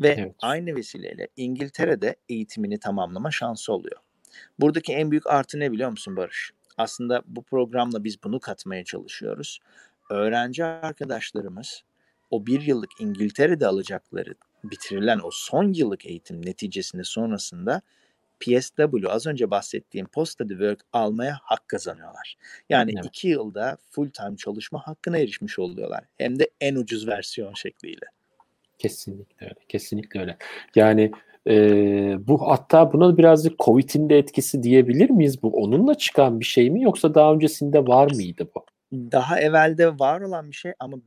[0.01, 0.35] Ve evet.
[0.41, 3.97] aynı vesileyle İngiltere'de eğitimini tamamlama şansı oluyor.
[4.59, 6.51] Buradaki en büyük artı ne biliyor musun Barış?
[6.77, 9.59] Aslında bu programla biz bunu katmaya çalışıyoruz.
[10.09, 11.83] Öğrenci arkadaşlarımız
[12.29, 17.81] o bir yıllık İngiltere'de alacakları bitirilen o son yıllık eğitim neticesinde sonrasında
[18.45, 22.35] PSW az önce bahsettiğim post study work almaya hak kazanıyorlar.
[22.69, 23.05] Yani evet.
[23.05, 26.03] iki yılda full time çalışma hakkına erişmiş oluyorlar.
[26.17, 28.05] Hem de en ucuz versiyon şekliyle.
[28.77, 29.55] Kesinlikle öyle.
[29.69, 30.37] Kesinlikle öyle.
[30.75, 31.11] Yani
[31.47, 31.57] e,
[32.27, 35.43] bu hatta buna birazcık Covid'in de etkisi diyebilir miyiz?
[35.43, 38.65] Bu onunla çıkan bir şey mi yoksa daha öncesinde var mıydı bu?
[39.11, 40.97] Daha evvelde var olan bir şey ama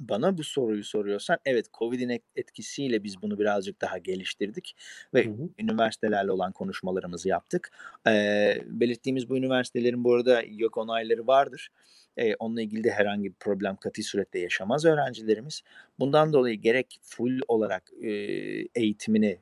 [0.00, 4.76] bana bu soruyu soruyorsan evet Covid'in etkisiyle biz bunu birazcık daha geliştirdik
[5.14, 5.48] ve hı hı.
[5.58, 7.70] üniversitelerle olan konuşmalarımızı yaptık.
[8.06, 11.68] Ee, belirttiğimiz bu üniversitelerin bu arada yok onayları vardır.
[12.16, 15.62] Ee, onunla ilgili de herhangi bir problem katı surette yaşamaz öğrencilerimiz.
[15.98, 18.10] Bundan dolayı gerek full olarak e,
[18.74, 19.38] eğitimini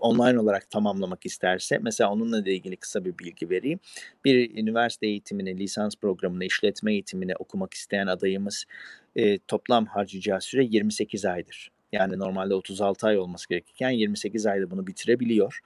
[0.00, 3.80] online olarak tamamlamak isterse mesela onunla da ilgili kısa bir bilgi vereyim.
[4.24, 8.64] Bir üniversite eğitimini, lisans programını, işletme eğitimini okumak isteyen adayımız
[9.16, 11.70] e, toplam harcayacağı süre 28 aydır.
[11.92, 15.60] Yani normalde 36 ay olması gerekirken 28 ayda bunu bitirebiliyor.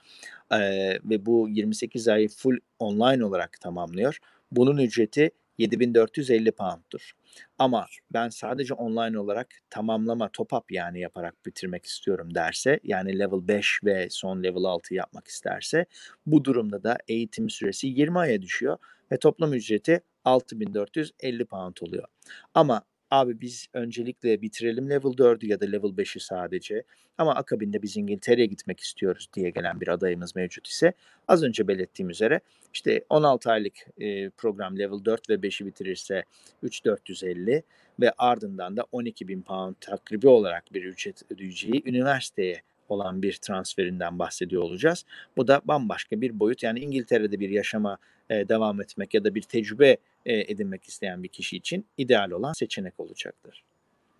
[0.52, 4.18] Ee, ve bu 28 ayı full online olarak tamamlıyor.
[4.52, 7.12] Bunun ücreti 7450 pound'dur.
[7.58, 13.48] Ama ben sadece online olarak tamamlama top up yani yaparak bitirmek istiyorum derse yani level
[13.48, 15.86] 5 ve son level 6 yapmak isterse
[16.26, 18.78] bu durumda da eğitim süresi 20 aya düşüyor
[19.12, 22.08] ve toplam ücreti 6450 pound oluyor.
[22.54, 26.82] Ama abi biz öncelikle bitirelim level 4'ü ya da level 5'i sadece.
[27.18, 30.92] Ama akabinde biz İngiltere'ye gitmek istiyoruz diye gelen bir adayımız mevcut ise
[31.28, 32.40] az önce belirttiğim üzere
[32.74, 36.24] işte 16 aylık e, program level 4 ve 5'i bitirirse
[36.62, 37.62] 3450
[38.00, 44.62] ve ardından da 12.000 pound takribi olarak bir ücret ödeyeceği üniversiteye olan bir transferinden bahsediyor
[44.62, 45.04] olacağız.
[45.36, 46.62] Bu da bambaşka bir boyut.
[46.62, 47.98] Yani İngiltere'de bir yaşama
[48.30, 52.52] e, devam etmek ya da bir tecrübe e, edinmek isteyen bir kişi için ideal olan
[52.52, 53.62] seçenek olacaktır.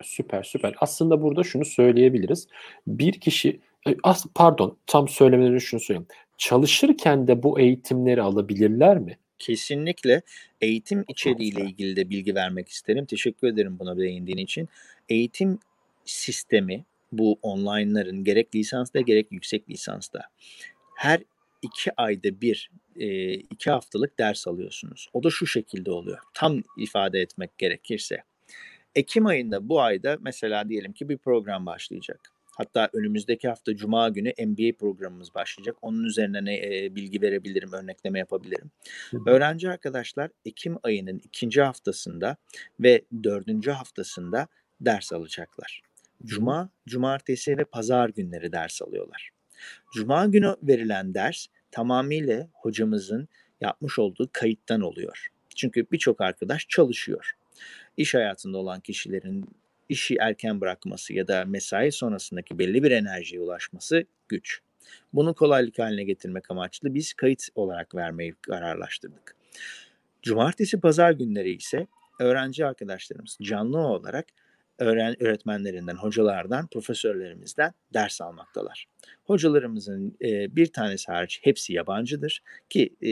[0.03, 0.75] Süper süper.
[0.81, 2.47] Aslında burada şunu söyleyebiliriz.
[2.87, 6.07] Bir kişi e, as pardon tam söylemeden şunu söyleyeyim.
[6.37, 9.17] Çalışırken de bu eğitimleri alabilirler mi?
[9.39, 10.21] Kesinlikle
[10.61, 13.05] eğitim içeriğiyle ilgili de bilgi vermek isterim.
[13.05, 14.69] Teşekkür ederim buna değindiğin için.
[15.09, 15.59] Eğitim
[16.05, 20.21] sistemi bu online'ların gerek lisansta gerek yüksek lisansta
[20.95, 21.23] her
[21.61, 25.09] iki ayda bir e, iki haftalık ders alıyorsunuz.
[25.13, 26.19] O da şu şekilde oluyor.
[26.33, 28.23] Tam ifade etmek gerekirse.
[28.95, 32.31] Ekim ayında bu ayda mesela diyelim ki bir program başlayacak.
[32.57, 35.75] Hatta önümüzdeki hafta Cuma günü MBA programımız başlayacak.
[35.81, 38.71] Onun üzerine ne, e, bilgi verebilirim, örnekleme yapabilirim.
[39.27, 42.37] Öğrenci arkadaşlar Ekim ayının ikinci haftasında
[42.79, 44.47] ve dördüncü haftasında
[44.81, 45.81] ders alacaklar.
[46.25, 49.29] Cuma, cumartesi ve pazar günleri ders alıyorlar.
[49.93, 53.27] Cuma günü verilen ders tamamıyla hocamızın
[53.61, 55.27] yapmış olduğu kayıttan oluyor.
[55.55, 57.31] Çünkü birçok arkadaş çalışıyor.
[57.97, 59.45] İş hayatında olan kişilerin
[59.89, 64.61] işi erken bırakması ya da mesai sonrasındaki belli bir enerjiye ulaşması güç.
[65.13, 69.35] Bunu kolaylık haline getirmek amaçlı biz kayıt olarak vermeyi kararlaştırdık.
[70.21, 71.87] Cumartesi pazar günleri ise
[72.19, 74.25] öğrenci arkadaşlarımız canlı olarak
[74.79, 78.85] öğren öğretmenlerinden, hocalardan, profesörlerimizden ders almaktalar.
[79.23, 83.11] Hocalarımızın e, bir tanesi hariç hepsi yabancıdır ki e,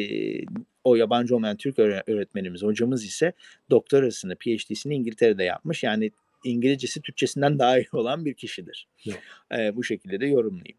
[0.84, 3.34] o yabancı olmayan Türk öğretmenimiz, hocamız ise
[3.70, 5.84] doktorasını, PhD'sini İngiltere'de yapmış.
[5.84, 6.11] Yani
[6.43, 8.88] İngilizcesi Türkçesinden daha iyi olan bir kişidir.
[9.57, 10.78] E, bu şekilde de yorumlayayım.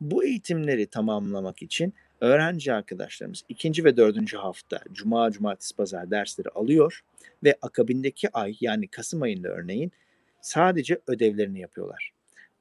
[0.00, 7.00] Bu eğitimleri tamamlamak için öğrenci arkadaşlarımız ikinci ve dördüncü hafta cuma, cumartesi, pazar dersleri alıyor
[7.44, 9.92] ve akabindeki ay yani Kasım ayında örneğin
[10.40, 12.12] sadece ödevlerini yapıyorlar.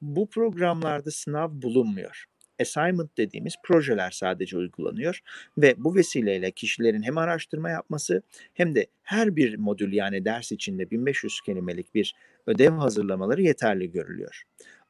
[0.01, 2.25] Bu programlarda sınav bulunmuyor.
[2.61, 5.19] Assignment dediğimiz projeler sadece uygulanıyor
[5.57, 8.21] ve bu vesileyle kişilerin hem araştırma yapması
[8.53, 12.15] hem de her bir modül yani ders içinde 1500 kelimelik bir
[12.47, 14.43] ödev hazırlamaları yeterli görülüyor.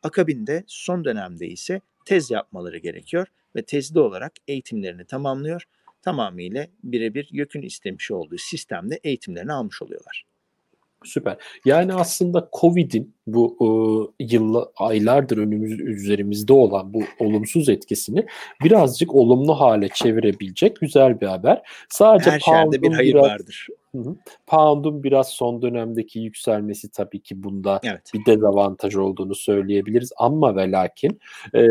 [0.04, 5.64] Akabinde son dönemde ise tez yapmaları gerekiyor ve tezli olarak eğitimlerini tamamlıyor.
[6.02, 10.26] Tamamıyla birebir YÖK'ün istemiş olduğu sistemde eğitimlerini almış oluyorlar.
[11.04, 11.38] Süper.
[11.66, 13.58] Yani aslında Covid'in bu
[14.20, 18.26] e, yılla, aylardır önümüz üzerimizde olan bu olumsuz etkisini
[18.64, 21.62] birazcık olumlu hale çevirebilecek güzel bir haber.
[21.90, 23.68] Sadece Her şerde bir hayır biraz, vardır.
[23.96, 24.16] Hı
[24.48, 28.12] Pound'un biraz son dönemdeki yükselmesi tabii ki bunda evet.
[28.14, 30.12] bir dezavantaj olduğunu söyleyebiliriz.
[30.18, 31.20] Ama ve lakin
[31.54, 31.62] e,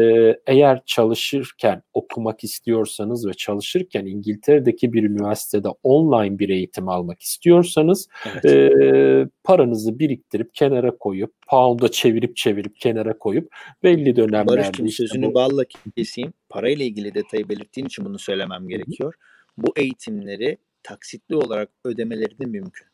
[0.47, 8.45] eğer çalışırken okumak istiyorsanız ve çalışırken İngiltere'deki bir üniversitede online bir eğitim almak istiyorsanız evet.
[8.45, 15.27] e, paranızı biriktirip kenara koyup Pound'a çevirip çevirip kenara koyup belli dönemlerde Barış'cığım işte sözünü
[15.27, 15.35] bu...
[15.35, 15.65] balla
[15.97, 16.33] keseyim.
[16.49, 19.15] Parayla ilgili detayı belirttiğin için bunu söylemem gerekiyor.
[19.59, 22.87] Bu eğitimleri taksitli olarak ödemeleri de mümkün.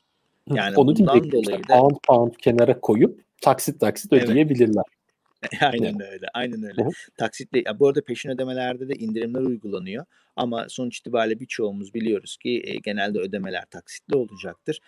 [0.55, 4.31] Yani Onu bundan dolayı işte, da pound pound kenara koyup taksit taksit evet.
[4.31, 4.85] ödeyebilirler.
[5.61, 6.13] aynen evet.
[6.13, 6.27] öyle.
[6.35, 6.89] Aynen öyle.
[7.17, 10.05] Taksitle ya bu arada peşin ödemelerde de indirimler uygulanıyor
[10.37, 14.81] ama sonuç itibariyle birçoğumuz biliyoruz ki e, genelde ödemeler taksitli olacaktır.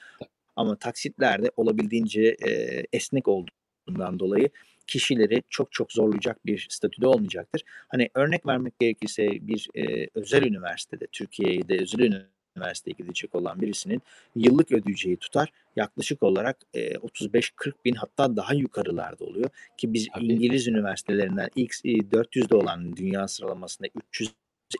[0.57, 2.51] Ama taksitlerde olabildiğince e,
[2.93, 4.51] esnek olduğundan dolayı
[4.87, 7.63] kişileri çok çok zorlayacak bir statüde olmayacaktır.
[7.67, 12.25] Hani örnek vermek gerekirse bir e, özel üniversitede, Türkiye'de özel
[12.57, 14.03] üniversiteye gidecek olan birisinin
[14.37, 19.51] yıllık ödeyeceği tutar yaklaşık olarak e, 35-40 bin hatta daha yukarılarda oluyor.
[19.77, 20.27] Ki biz Tabii.
[20.27, 23.89] İngiliz üniversitelerinden ilk e, 400'de olan dünya sıralamasında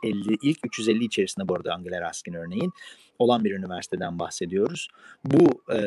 [0.03, 2.73] 350 ilk 350 içerisinde bu arada Angela Raskin örneğin
[3.19, 4.89] olan bir üniversiteden bahsediyoruz.
[5.25, 5.79] Bu e,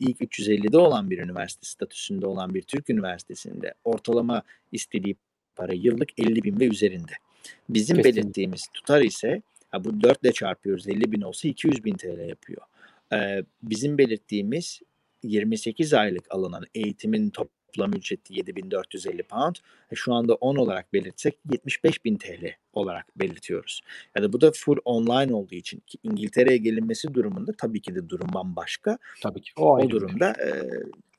[0.00, 4.42] ilk 350'de olan bir üniversite statüsünde olan bir Türk üniversitesinde ortalama
[4.72, 5.16] istediği
[5.56, 7.12] para yıllık 50 bin ve üzerinde.
[7.68, 8.22] Bizim Kesinlikle.
[8.22, 9.42] belirttiğimiz tutar ise
[9.74, 10.88] Ha, bu 4 ile çarpıyoruz.
[10.88, 12.62] 50 bin olsa 200 bin TL yapıyor.
[13.12, 14.80] Ee, bizim belirttiğimiz
[15.22, 17.30] 28 aylık alınan eğitimin
[17.74, 19.54] toplam ücreti 7450 pound.
[19.90, 23.80] E, şu anda 10 olarak belirtsek 75 bin TL olarak belirtiyoruz.
[24.16, 28.28] Yani bu da full online olduğu için ki İngiltere'ye gelinmesi durumunda tabii ki de durum
[28.34, 28.98] bambaşka.
[29.22, 29.52] Tabii ki.
[29.56, 30.50] O, o durumda e,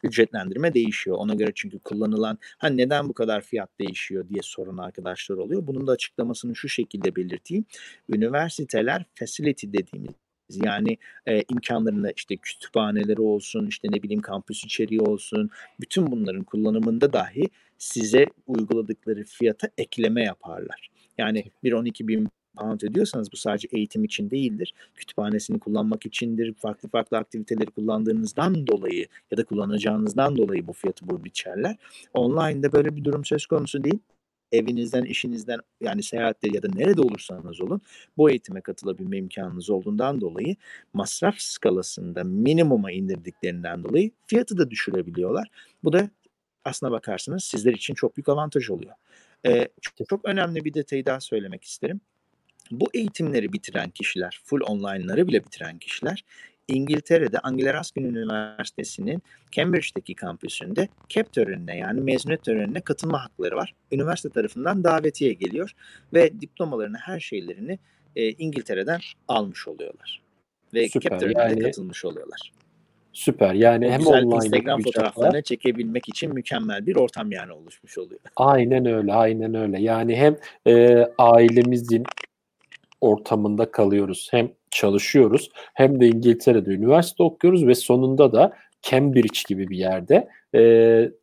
[0.04, 1.18] ücretlendirme değişiyor.
[1.20, 5.68] Ona göre çünkü kullanılan ha neden bu kadar fiyat değişiyor diye sorun arkadaşlar oluyor.
[5.68, 7.66] Bunun da açıklamasını şu şekilde belirteyim.
[8.10, 15.50] Üniversiteler facility dediğimiz yani e, imkanlarında işte kütüphaneleri olsun, işte ne bileyim kampüs içeriği olsun,
[15.80, 20.90] bütün bunların kullanımında dahi size uyguladıkları fiyata ekleme yaparlar.
[21.18, 24.74] Yani bir 12 bin pound ediyorsanız bu sadece eğitim için değildir.
[24.96, 26.54] Kütüphanesini kullanmak içindir.
[26.54, 31.76] Farklı farklı aktiviteleri kullandığınızdan dolayı ya da kullanacağınızdan dolayı bu fiyatı bu biçerler.
[32.14, 34.00] Online'da böyle bir durum söz konusu değil
[34.56, 37.82] evinizden, işinizden yani seyahatte ya da nerede olursanız olun
[38.18, 40.56] bu eğitime katılabilme imkanınız olduğundan dolayı
[40.94, 45.48] masraf skalasında minimuma indirdiklerinden dolayı fiyatı da düşürebiliyorlar.
[45.84, 46.10] Bu da
[46.66, 48.94] aslına bakarsanız sizler için çok büyük avantaj oluyor.
[49.46, 52.02] Ee, çok, çok önemli bir detayı daha söylemek isterim.
[52.72, 56.24] Bu eğitimleri bitiren kişiler, full online'ları bile bitiren kişiler
[56.68, 63.74] İngiltere'de Anglia Ruskin Üniversitesi'nin Cambridge'deki kampüsünde CAP törenine yani mezuniyet törenine katılma hakları var.
[63.92, 65.72] Üniversite tarafından davetiye geliyor
[66.14, 67.80] ve diplomalarını her şeylerini
[68.16, 70.22] e, İngiltere'den almış oluyorlar.
[70.74, 72.52] Ve Süper, CAP törenine yani, katılmış oluyorlar.
[73.14, 73.54] Süper.
[73.54, 78.20] Yani o hem online Instagram fotoğraflarını çekebilmek için mükemmel bir ortam yani oluşmuş oluyor.
[78.36, 79.82] Aynen öyle, aynen öyle.
[79.82, 80.38] Yani hem
[80.68, 82.04] e, ailemizin
[83.02, 84.28] ortamında kalıyoruz.
[84.32, 90.60] Hem çalışıyoruz hem de İngiltere'de üniversite okuyoruz ve sonunda da Cambridge gibi bir yerde e,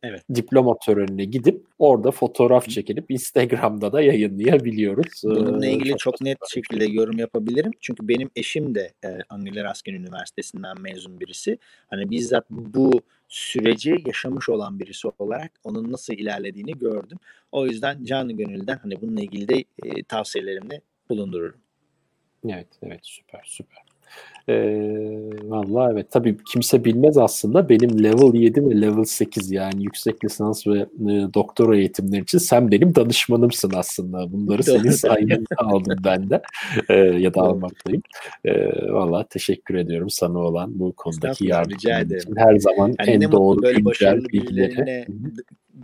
[0.03, 0.23] evet.
[0.35, 5.21] diploma törenine gidip orada fotoğraf çekilip Instagram'da da yayınlayabiliyoruz.
[5.23, 7.71] Bununla ilgili çok, çok net şekilde yorum yapabilirim.
[7.81, 11.57] Çünkü benim eşim de e, Anglia Ruskin Üniversitesi'nden mezun birisi.
[11.87, 17.17] Hani bizzat bu süreci yaşamış olan birisi olarak onun nasıl ilerlediğini gördüm.
[17.51, 21.62] O yüzden canı gönülden hani bununla ilgili de e, tavsiyelerimde bulundururum.
[22.49, 23.83] Evet, evet süper süper.
[24.49, 24.53] Ee,
[25.43, 30.67] Valla evet tabii kimse bilmez aslında benim level 7 ve level 8 yani yüksek lisans
[30.67, 34.31] ve e, doktora eğitimler için sen benim danışmanımsın aslında.
[34.31, 36.41] Bunları senin sayende aldım ben de
[36.89, 38.01] e, ya da almaktayım.
[38.45, 38.51] E,
[38.91, 42.35] Valla teşekkür ediyorum sana olan bu konudaki yardımın için.
[42.35, 45.05] Her zaman yani en doğru güncel bilgileri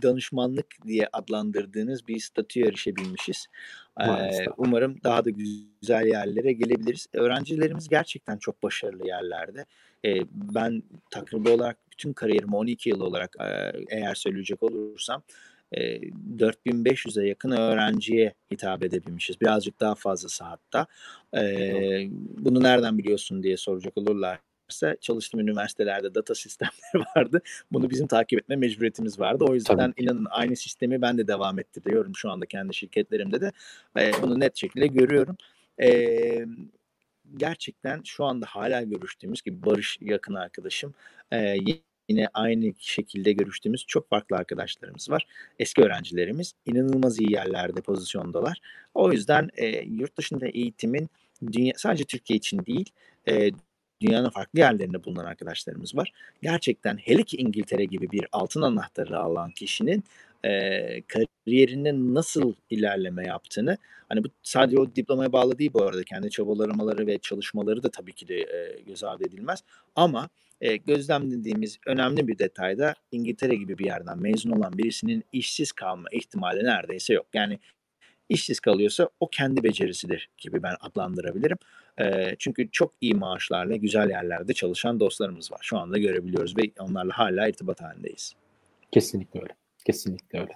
[0.02, 3.46] danışmanlık diye adlandırdığınız bir statüye erişebilmişiz.
[4.00, 7.06] Ee, umarım daha da güzel yerlere gelebiliriz.
[7.12, 9.64] Öğrencilerimiz gerçekten çok başarılı yerlerde.
[10.04, 15.22] Ee, ben takribi olarak bütün kariyerimi 12 yıl olarak e, eğer söyleyecek olursam
[15.72, 16.00] e,
[16.38, 19.40] 4500'e yakın öğrenciye hitap edebilmişiz.
[19.40, 20.86] Birazcık daha fazlası hatta.
[21.36, 21.42] E,
[22.38, 24.38] bunu nereden biliyorsun diye soracak olurlar
[24.70, 27.42] ise çalıştığım üniversitelerde data sistemleri vardı.
[27.72, 29.44] Bunu bizim takip etme mecburiyetimiz vardı.
[29.48, 30.02] O yüzden Tabii.
[30.02, 33.52] inanın aynı sistemi ben de devam ettiriyorum şu anda kendi şirketlerimde de.
[33.98, 35.36] E, bunu net şekilde görüyorum.
[35.82, 36.46] E,
[37.36, 40.94] gerçekten şu anda hala görüştüğümüz gibi Barış yakın arkadaşım
[41.32, 41.56] e,
[42.10, 45.26] yine aynı şekilde görüştüğümüz çok farklı arkadaşlarımız var.
[45.58, 48.60] Eski öğrencilerimiz inanılmaz iyi yerlerde pozisyondalar.
[48.94, 51.10] O yüzden e, yurt dışında eğitimin
[51.52, 52.90] dünya, sadece Türkiye için değil
[53.28, 53.50] e,
[54.00, 56.12] dünyanın farklı yerlerinde bulunan arkadaşlarımız var.
[56.42, 60.04] Gerçekten hele ki İngiltere gibi bir altın anahtarı alan kişinin
[60.44, 63.76] e, kariyerinde nasıl ilerleme yaptığını
[64.08, 68.12] hani bu sadece o diplomaya bağlı değil bu arada kendi çabalamaları ve çalışmaları da tabii
[68.12, 69.60] ki de e, göz ardı edilmez
[69.96, 70.28] ama
[70.60, 76.64] e, gözlemlediğimiz önemli bir detayda İngiltere gibi bir yerden mezun olan birisinin işsiz kalma ihtimali
[76.64, 77.26] neredeyse yok.
[77.34, 77.58] Yani
[78.30, 81.56] işsiz kalıyorsa o kendi becerisidir gibi ben adlandırabilirim.
[82.38, 85.58] Çünkü çok iyi maaşlarla güzel yerlerde çalışan dostlarımız var.
[85.62, 88.34] Şu anda görebiliyoruz ve onlarla hala irtibat halindeyiz.
[88.92, 89.59] Kesinlikle öyle.
[89.84, 90.52] Kesinlikle öyle.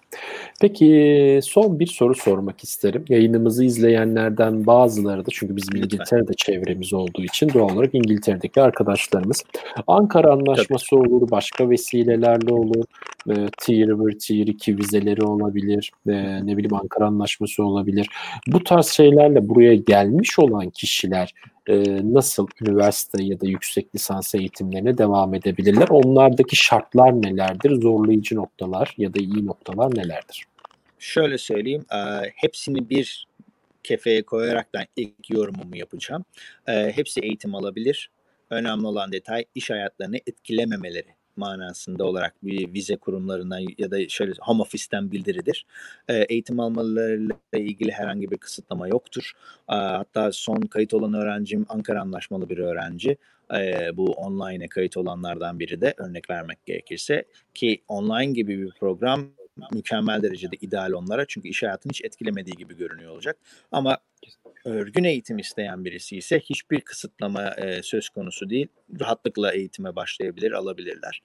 [0.61, 3.05] Peki son bir soru sormak isterim.
[3.09, 5.85] Yayınımızı izleyenlerden bazıları da çünkü bizim Lütfen.
[5.85, 9.45] İngiltere'de çevremiz olduğu için doğal olarak İngiltere'deki arkadaşlarımız.
[9.87, 11.01] Ankara Anlaşması Tabii.
[11.01, 12.85] olur, başka vesilelerle olur.
[13.31, 15.93] E, tier 1, Tier 2 vizeleri olabilir.
[16.09, 16.13] E,
[16.47, 18.09] ne bileyim Ankara Anlaşması olabilir.
[18.47, 21.35] Bu tarz şeylerle buraya gelmiş olan kişiler
[22.15, 25.89] nasıl üniversite ya da yüksek lisans eğitimlerine devam edebilirler?
[25.89, 27.81] Onlardaki şartlar nelerdir?
[27.81, 30.45] Zorlayıcı noktalar ya da iyi noktalar nelerdir?
[30.99, 31.97] Şöyle söyleyeyim, e,
[32.35, 33.27] hepsini bir
[33.83, 36.25] kefeye koyaraktan ilk yorumumu yapacağım.
[36.67, 38.11] E, hepsi eğitim alabilir.
[38.51, 44.63] Önemli olan detay iş hayatlarını etkilememeleri manasında olarak bir vize kurumlarından ya da şöyle home
[44.63, 45.67] office'ten bildiridir.
[46.09, 49.33] E, eğitim almalarıyla ilgili herhangi bir kısıtlama yoktur.
[49.71, 53.17] E, hatta son kayıt olan öğrencim Ankara anlaşmalı bir öğrenci.
[53.55, 57.25] E, bu online'e kayıt olanlardan biri de örnek vermek gerekirse
[57.55, 59.29] ki online gibi bir program
[59.73, 63.37] mükemmel derecede ideal onlara çünkü iş hayatını hiç etkilemediği gibi görünüyor olacak.
[63.73, 63.99] Ama
[64.65, 68.69] örgün eğitim isteyen birisi ise hiçbir kısıtlama e, söz konusu değil.
[69.01, 71.23] Rahatlıkla eğitime başlayabilir, alabilirler.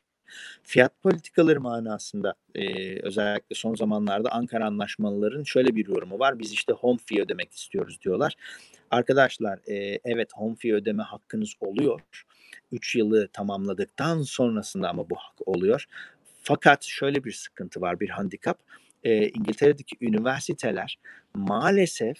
[0.63, 6.39] Fiyat politikaları manasında e, özellikle son zamanlarda Ankara anlaşmalıların şöyle bir yorumu var.
[6.39, 8.33] Biz işte home fee ödemek istiyoruz diyorlar.
[8.91, 12.01] Arkadaşlar e, evet home fee ödeme hakkınız oluyor.
[12.71, 15.85] 3 yılı tamamladıktan sonrasında ama bu hak oluyor.
[16.49, 18.59] Fakat şöyle bir sıkıntı var, bir handikap.
[19.03, 20.99] E, İngiltere'deki üniversiteler
[21.33, 22.17] maalesef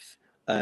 [0.50, 0.54] e,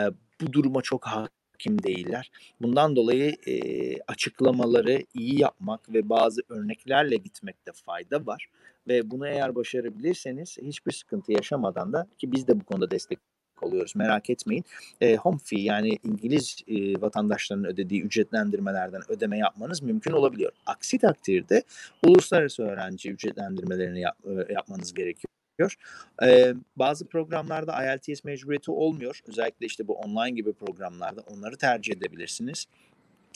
[0.41, 2.31] bu duruma çok hakim değiller.
[2.61, 3.53] Bundan dolayı e,
[4.01, 8.47] açıklamaları iyi yapmak ve bazı örneklerle gitmekte fayda var.
[8.87, 13.19] Ve bunu eğer başarabilirseniz hiçbir sıkıntı yaşamadan da ki biz de bu konuda destek
[13.63, 14.65] oluyoruz merak etmeyin.
[15.01, 20.51] E, home fee yani İngiliz e, vatandaşlarının ödediği ücretlendirmelerden ödeme yapmanız mümkün olabiliyor.
[20.65, 21.63] Aksi takdirde
[22.03, 25.27] uluslararası öğrenci ücretlendirmelerini yap, e, yapmanız gerekiyor
[25.57, 25.75] gerekiyor.
[26.23, 29.19] Ee, bazı programlarda IELTS mecburiyeti olmuyor.
[29.27, 32.65] Özellikle işte bu online gibi programlarda onları tercih edebilirsiniz.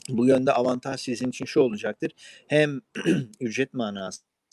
[0.08, 2.12] Bu yönde avantaj sizin için şu olacaktır.
[2.48, 2.80] Hem
[3.40, 3.74] ücret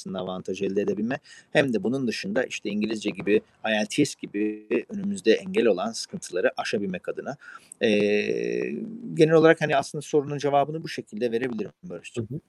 [0.05, 1.19] manasında avantaj elde edebilme
[1.51, 7.37] hem de bunun dışında işte İngilizce gibi IELTS gibi önümüzde engel olan sıkıntıları aşabilmek adına.
[7.81, 7.89] Ee,
[9.13, 12.27] genel olarak hani aslında sorunun cevabını bu şekilde verebilirim Barış'cığım.
[12.29, 12.39] Hı hı.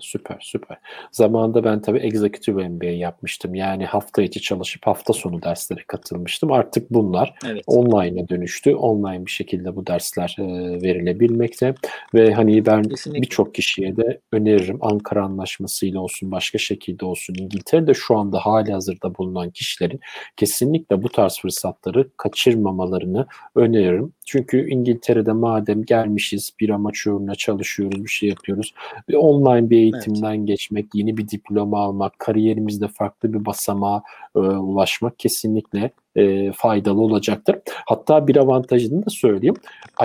[0.00, 0.78] Süper süper.
[1.12, 3.54] Zamanında ben tabii Executive MBA yapmıştım.
[3.54, 6.52] Yani hafta içi çalışıp hafta sonu derslere katılmıştım.
[6.52, 7.62] Artık bunlar evet.
[7.66, 8.74] online'a dönüştü.
[8.74, 10.42] Online bir şekilde bu dersler e,
[10.82, 11.74] verilebilmekte.
[12.14, 14.78] Ve hani ben birçok kişiye de öneririm.
[14.80, 20.00] Ankara Anlaşması ile olsun başka şekilde olsun İngiltere'de şu anda hali hazırda bulunan kişilerin
[20.36, 24.12] kesinlikle bu tarz fırsatları kaçırmamalarını öneririm.
[24.26, 28.74] Çünkü İngiltere'de madem gelmişiz bir amaç uğruna çalışıyoruz bir şey yapıyoruz.
[29.08, 30.46] Ve online bir eğitimden evet.
[30.46, 34.02] geçmek, yeni bir diploma almak, kariyerimizde farklı bir basamağa
[34.36, 37.56] e, ulaşmak kesinlikle e, faydalı olacaktır.
[37.86, 39.56] Hatta bir avantajını da söyleyeyim.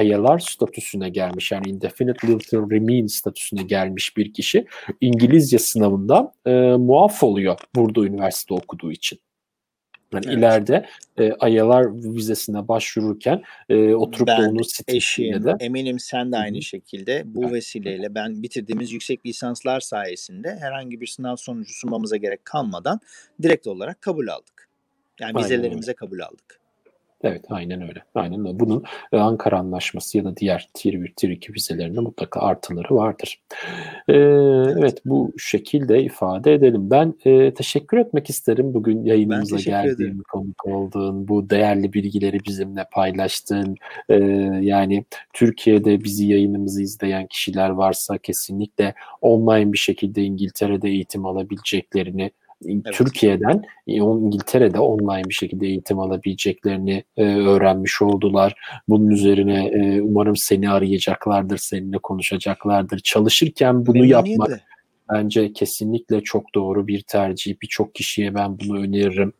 [0.01, 4.65] ILR statüsüne gelmiş yani Indefinite Leave to Remain statüsüne gelmiş bir kişi
[5.01, 9.19] İngilizce sınavında e, muaf oluyor burada üniversite okuduğu için.
[10.13, 10.37] Yani evet.
[10.37, 10.85] ileride
[11.17, 16.55] e, ayalar vizesine başvururken e, oturup ben, da onun eşiğim, de eminim sen de aynı
[16.55, 16.61] Hı-hı.
[16.61, 17.53] şekilde bu evet.
[17.53, 22.99] vesileyle ben bitirdiğimiz yüksek lisanslar sayesinde herhangi bir sınav sonucu sunmamıza gerek kalmadan
[23.43, 24.67] direkt olarak kabul aldık.
[25.19, 26.56] Yani Aynen vizelerimize kabul aldık.
[27.23, 28.03] Evet aynen öyle.
[28.15, 28.59] Aynen öyle.
[28.59, 33.41] Bunun e, Ankara Anlaşması ya da diğer Tier 1, Tier 2 vizelerinde mutlaka artıları vardır.
[34.07, 34.13] Ee,
[34.79, 36.91] evet bu şekilde ifade edelim.
[36.91, 43.75] Ben e, teşekkür etmek isterim bugün yayınımıza geldiğin, konuk olduğun, bu değerli bilgileri bizimle paylaştığın.
[44.09, 44.15] E,
[44.61, 52.31] yani Türkiye'de bizi yayınımızı izleyen kişiler varsa kesinlikle online bir şekilde İngiltere'de eğitim alabileceklerini
[52.65, 52.93] Evet.
[52.93, 58.55] Türkiye'den e, İngiltere'de online bir şekilde eğitim alabileceklerini e, öğrenmiş oldular.
[58.89, 62.99] Bunun üzerine e, umarım seni arayacaklardır, seninle konuşacaklardır.
[62.99, 64.61] Çalışırken bunu yapmak
[65.13, 67.55] bence kesinlikle çok doğru bir tercih.
[67.61, 69.33] Birçok kişiye ben bunu öneririm.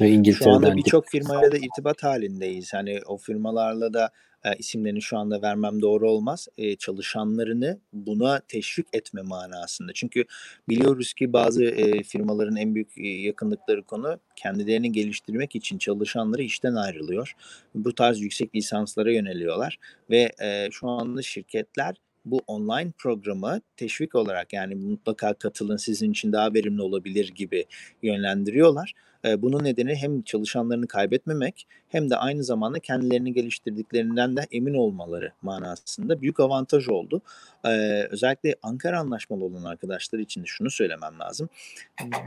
[0.00, 2.74] Ve İngiltere'den Şu anda birçok firmayla da irtibat halindeyiz.
[2.74, 4.10] Hani o firmalarla da
[4.46, 6.48] e, isimlerini şu anda vermem doğru olmaz.
[6.58, 9.92] E, çalışanlarını buna teşvik etme manasında.
[9.94, 10.24] Çünkü
[10.68, 16.74] biliyoruz ki bazı e, firmaların en büyük e, yakınlıkları konu kendilerini geliştirmek için çalışanları işten
[16.74, 17.34] ayrılıyor.
[17.74, 19.78] Bu tarz yüksek lisanslara yöneliyorlar
[20.10, 21.94] ve e, şu anda şirketler
[22.26, 27.64] bu online programı teşvik olarak yani mutlaka katılın sizin için daha verimli olabilir gibi
[28.02, 28.92] yönlendiriyorlar.
[29.38, 36.22] Bunun nedeni hem çalışanlarını kaybetmemek hem de aynı zamanda kendilerini geliştirdiklerinden de emin olmaları manasında
[36.22, 37.22] büyük avantaj oldu.
[38.10, 41.48] Özellikle Ankara anlaşmalı olan arkadaşlar için de şunu söylemem lazım.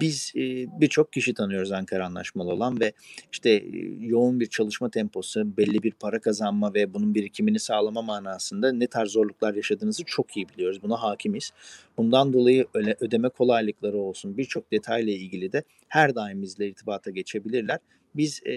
[0.01, 0.33] Biz
[0.79, 2.93] birçok kişi tanıyoruz Ankara anlaşmalı olan ve
[3.31, 3.63] işte
[3.99, 9.09] yoğun bir çalışma temposu, belli bir para kazanma ve bunun birikimini sağlama manasında ne tarz
[9.11, 10.83] zorluklar yaşadığınızı çok iyi biliyoruz.
[10.83, 11.51] Buna hakimiz.
[11.97, 12.67] Bundan dolayı
[12.99, 17.79] ödeme kolaylıkları olsun birçok detayla ilgili de her daim bizle irtibata geçebilirler.
[18.15, 18.51] Biz e,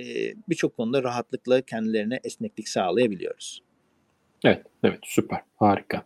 [0.48, 3.62] birçok konuda rahatlıkla kendilerine esneklik sağlayabiliyoruz.
[4.44, 6.02] Evet, evet süper, harika.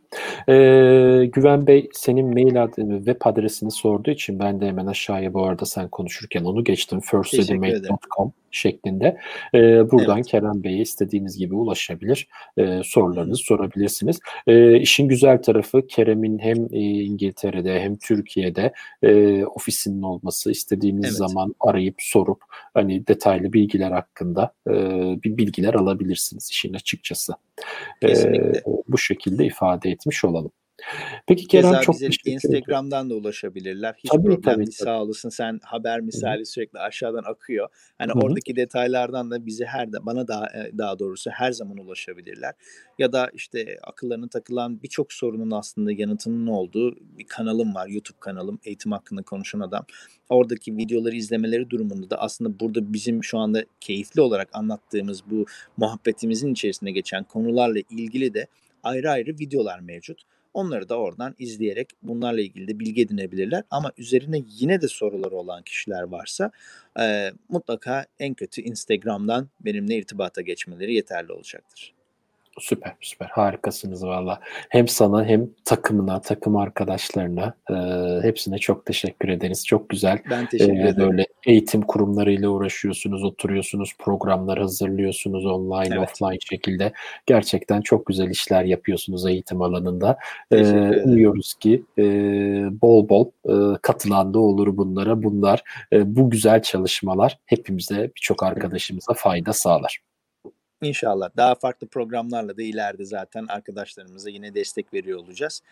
[0.48, 5.44] Ee, Güven Bey senin mail adresi, web adresini sorduğu için ben de hemen aşağıya bu
[5.44, 7.00] arada sen konuşurken onu geçtim.
[7.00, 9.16] firstedimate.com şeklinde.
[9.54, 10.26] Ee, buradan evet.
[10.26, 12.28] Kerem Bey'e istediğiniz gibi ulaşabilir.
[12.58, 14.20] Ee, sorularınızı sorabilirsiniz.
[14.46, 18.72] Ee, işin güzel tarafı Kerem'in hem e, İngiltere'de hem Türkiye'de
[19.02, 21.16] e, ofisinin olması istediğiniz evet.
[21.16, 22.42] zaman arayıp sorup
[22.74, 24.72] hani detaylı bilgiler hakkında e,
[25.24, 27.32] bir bilgiler alabilirsiniz işin açıkçası.
[28.00, 28.58] Kesinlikle.
[28.58, 30.52] Ee, bu şekilde ifade etmiş olalım.
[31.26, 33.94] Peki Kerem Keza çok bize Instagram'dan da ulaşabilirler.
[33.98, 34.72] Hiç Tabii, problem tabii, tabii.
[34.72, 35.28] Sağ olasın.
[35.28, 36.46] Sen haber misali Hı-hı.
[36.46, 37.68] sürekli aşağıdan akıyor.
[37.98, 38.20] Hani Hı-hı.
[38.20, 40.48] oradaki detaylardan da bize her de bana daha
[40.78, 42.54] daha doğrusu her zaman ulaşabilirler.
[42.98, 47.88] Ya da işte akıllarına takılan birçok sorunun aslında yanıtının olduğu bir kanalım var.
[47.88, 49.84] YouTube kanalım Eğitim Hakkında Konuşan Adam.
[50.28, 55.46] Oradaki videoları izlemeleri durumunda da aslında burada bizim şu anda keyifli olarak anlattığımız bu
[55.76, 58.46] muhabbetimizin içerisinde geçen konularla ilgili de
[58.82, 60.22] ayrı ayrı videolar mevcut.
[60.56, 63.62] Onları da oradan izleyerek bunlarla ilgili de bilgi edinebilirler.
[63.70, 66.50] Ama üzerine yine de soruları olan kişiler varsa
[67.00, 71.94] e, mutlaka en kötü Instagram'dan benimle irtibata geçmeleri yeterli olacaktır.
[72.58, 74.40] Süper süper harikasınız valla.
[74.68, 77.74] Hem sana hem takımına, takım arkadaşlarına e,
[78.26, 79.66] hepsine çok teşekkür ederiz.
[79.66, 80.18] Çok güzel.
[80.30, 81.10] Ben teşekkür e, ederim.
[81.10, 86.08] Böyle eğitim kurumlarıyla uğraşıyorsunuz, oturuyorsunuz, programlar hazırlıyorsunuz online, Evet.
[86.10, 86.92] offline şekilde.
[87.26, 90.18] Gerçekten çok güzel işler yapıyorsunuz eğitim alanında.
[90.50, 90.64] E,
[91.04, 92.02] umuyoruz ki e,
[92.82, 95.22] bol bol e, katılan da olur bunlara.
[95.22, 100.05] Bunlar e, bu güzel çalışmalar hepimize, birçok arkadaşımıza fayda sağlar.
[100.82, 101.30] İnşallah.
[101.36, 105.62] Daha farklı programlarla da ileride zaten arkadaşlarımıza yine destek veriyor olacağız.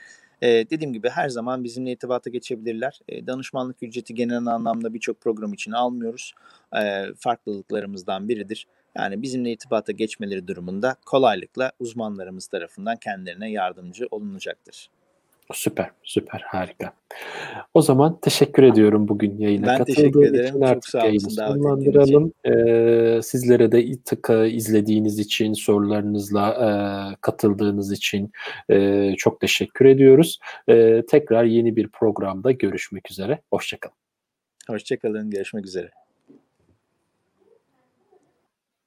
[0.42, 3.00] Ee, dediğim gibi her zaman bizimle irtibata geçebilirler.
[3.08, 6.34] Ee, danışmanlık ücreti genel anlamda birçok program için almıyoruz.
[6.76, 8.66] Ee, farklılıklarımızdan biridir.
[8.96, 14.90] Yani bizimle irtibata geçmeleri durumunda kolaylıkla uzmanlarımız tarafından kendilerine yardımcı olunacaktır.
[15.52, 16.92] Süper, süper, harika.
[17.74, 20.44] O zaman teşekkür ediyorum bugün yayına Ben katıldığın teşekkür ederim.
[20.44, 20.52] için.
[20.52, 22.32] Çok Artık sağ yayını sonlandıralım.
[22.44, 26.68] Ee, sizlere de tıka izlediğiniz için, sorularınızla e,
[27.20, 28.32] katıldığınız için
[28.70, 30.38] e, çok teşekkür ediyoruz.
[30.68, 33.38] E, tekrar yeni bir programda görüşmek üzere.
[33.50, 33.96] Hoşçakalın.
[34.68, 35.30] Hoşçakalın.
[35.30, 36.03] Görüşmek üzere.